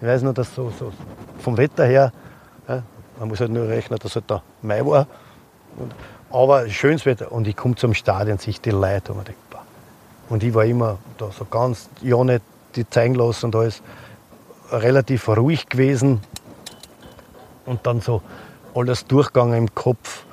[0.02, 0.92] Ich weiß noch, dass so, so
[1.40, 2.12] vom Wetter her,
[2.68, 2.84] ja,
[3.20, 5.08] man muss halt nur rechnen, dass halt da Mai war.
[5.78, 5.94] Und,
[6.30, 7.32] aber schönes Wetter.
[7.32, 9.40] Und ich komme zum Stadion, sehe die Leute und, denke,
[10.30, 12.44] und ich war immer da so ganz, ja nicht
[12.76, 13.82] die zeigen lassen und alles
[14.72, 16.22] relativ ruhig gewesen.
[17.66, 18.22] Und dann so
[18.78, 20.26] alles durchgegangen im Kopf.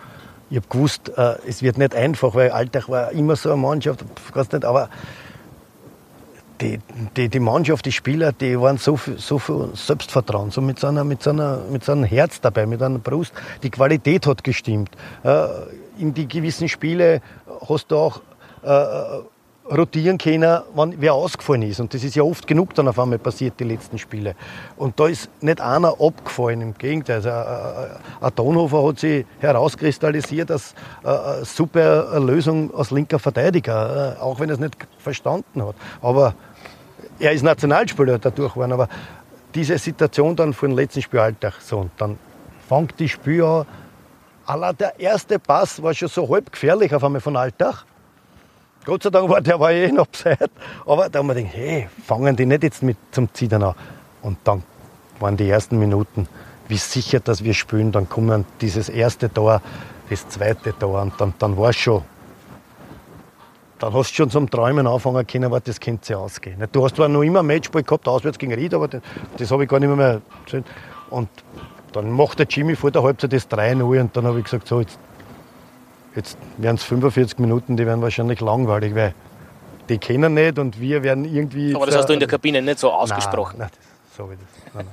[0.51, 4.05] Ich habe gewusst, äh, es wird nicht einfach, weil Alltag war immer so eine Mannschaft,
[4.53, 4.89] nicht, aber
[6.61, 6.79] die,
[7.17, 10.87] die, die Mannschaft, die Spieler, die waren so viel, so viel Selbstvertrauen, so mit, so
[10.87, 13.33] einer, mit, so einer, mit so einem Herz dabei, mit einer Brust.
[13.63, 14.91] Die Qualität hat gestimmt.
[15.25, 15.47] Äh,
[15.99, 17.21] in die gewissen Spiele
[17.69, 18.21] hast du auch
[18.63, 19.21] äh,
[19.71, 21.81] rotieren können, wenn wer ausgefallen ist.
[21.81, 24.35] Und das ist ja oft genug dann auf einmal passiert, die letzten Spiele.
[24.77, 27.17] Und da ist nicht einer abgefallen, im Gegenteil.
[27.17, 27.89] Also, äh, äh,
[28.21, 34.51] ein Tonhofer hat sich herauskristallisiert als äh, eine super Lösung als linker Verteidiger, auch wenn
[34.51, 35.77] er es nicht verstanden hat.
[36.03, 36.35] Aber
[37.19, 38.73] er ist Nationalspieler dadurch geworden.
[38.73, 38.89] Aber
[39.55, 42.19] diese Situation dann vor dem letzten Spielalltag, so, und dann
[42.69, 43.67] fängt die Spiel an.
[44.47, 47.87] Allein der erste Pass war schon so halb gefährlich auf einmal von Alltag
[48.85, 50.51] Gott sei Dank war der war eh noch Zeit.
[50.87, 53.75] Aber da haben wir gedacht, hey, fangen die nicht jetzt mit zum Zittern an.
[54.23, 54.63] Und dann
[55.21, 56.29] waren die ersten Minuten,
[56.69, 57.93] wie sicher, dass wir spielen.
[57.93, 59.63] Dann kommen dieses erste Tor,
[60.11, 62.03] das zweite Tor und dann, dann war es schon.
[63.79, 66.63] Dann hast du schon zum Träumen anfangen können, aber das könnte sich ausgehen.
[66.71, 69.03] Du hast zwar noch immer ein Matchball gehabt, auswärts gegen Ried, aber das,
[69.37, 70.65] das habe ich gar nicht mehr gesehen.
[71.11, 71.29] Und
[71.93, 74.81] dann macht der Jimmy vor der Halbzeit das 3-0 und dann habe ich gesagt, so,
[74.81, 74.99] jetzt
[76.17, 79.15] Jetzt werden es 45 Minuten, die werden wahrscheinlich langweilig, weil
[79.89, 81.75] die kennen nicht und wir werden irgendwie.
[81.75, 83.57] Aber das hast du in der Kabine nicht so ausgesprochen.
[83.59, 84.75] Nein, nein, so wie das.
[84.75, 84.87] Nein,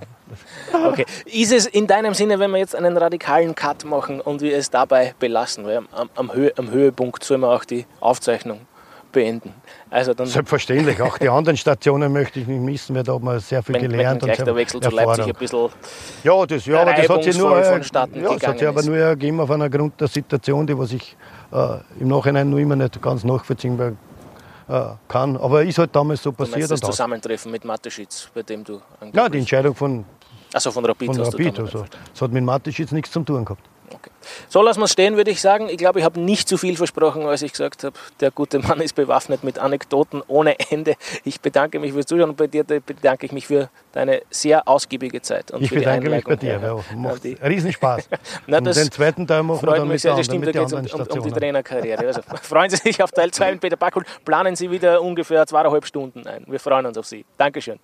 [0.72, 0.86] nein.
[0.86, 1.06] okay.
[1.26, 4.70] Ist es in deinem Sinne, wenn wir jetzt einen radikalen Cut machen und wir es
[4.70, 5.66] dabei belassen?
[5.66, 8.62] Weil am, am, Höhe, am Höhepunkt soll man auch die Aufzeichnung
[9.12, 9.54] beenden.
[9.90, 13.40] Also dann Selbstverständlich, auch die anderen Stationen möchte ich nicht missen, weil da hat man
[13.40, 14.22] sehr viel gelernt.
[14.22, 15.70] Wenn, wenn und der Wechsel zu Leipzig ein bisschen
[16.24, 19.40] Ja, das, ja aber das hat sich nur, ja, das hat sich aber nur ergeben
[19.40, 21.16] auf einer Grund der Situation, die was ich
[21.52, 25.38] äh, im Nachhinein nur immer nicht ganz nachvollziehen äh, kann.
[25.38, 26.64] Aber ist halt damals so passiert.
[26.64, 28.82] Du das Zusammentreffen mit Mateschitz, bei dem du
[29.14, 30.06] Ja, die Entscheidung von,
[30.54, 31.16] also von Rapid.
[31.16, 31.86] Von Rapid also.
[32.14, 33.68] Das hat mit Mateschitz nichts zu tun gehabt.
[33.94, 34.10] Okay.
[34.50, 35.70] So lassen wir es stehen, würde ich sagen.
[35.70, 38.82] Ich glaube, ich habe nicht zu viel versprochen, als ich gesagt habe, der gute Mann
[38.82, 40.96] ist bewaffnet mit Anekdoten ohne Ende.
[41.24, 45.22] Ich bedanke mich fürs Zuschauen und bei dir bedanke ich mich für deine sehr ausgiebige
[45.22, 45.52] Zeit.
[45.60, 46.60] ich bedanke mich bei dir.
[46.62, 48.10] Ja, macht Riesenspaß.
[48.48, 51.20] Na, und den zweiten Teil machen wir dann mit, sehr, stimmt, da geht um, um,
[51.20, 52.08] um, die Trainerkarriere.
[52.08, 54.04] Also freuen Sie sich auf Teil 2 mit Peter Backhol.
[54.26, 56.46] Planen Sie wieder ungefähr zweieinhalb Stunden ein.
[56.48, 57.26] Wir freuen uns auf Sie.
[57.38, 57.80] Dankeschön.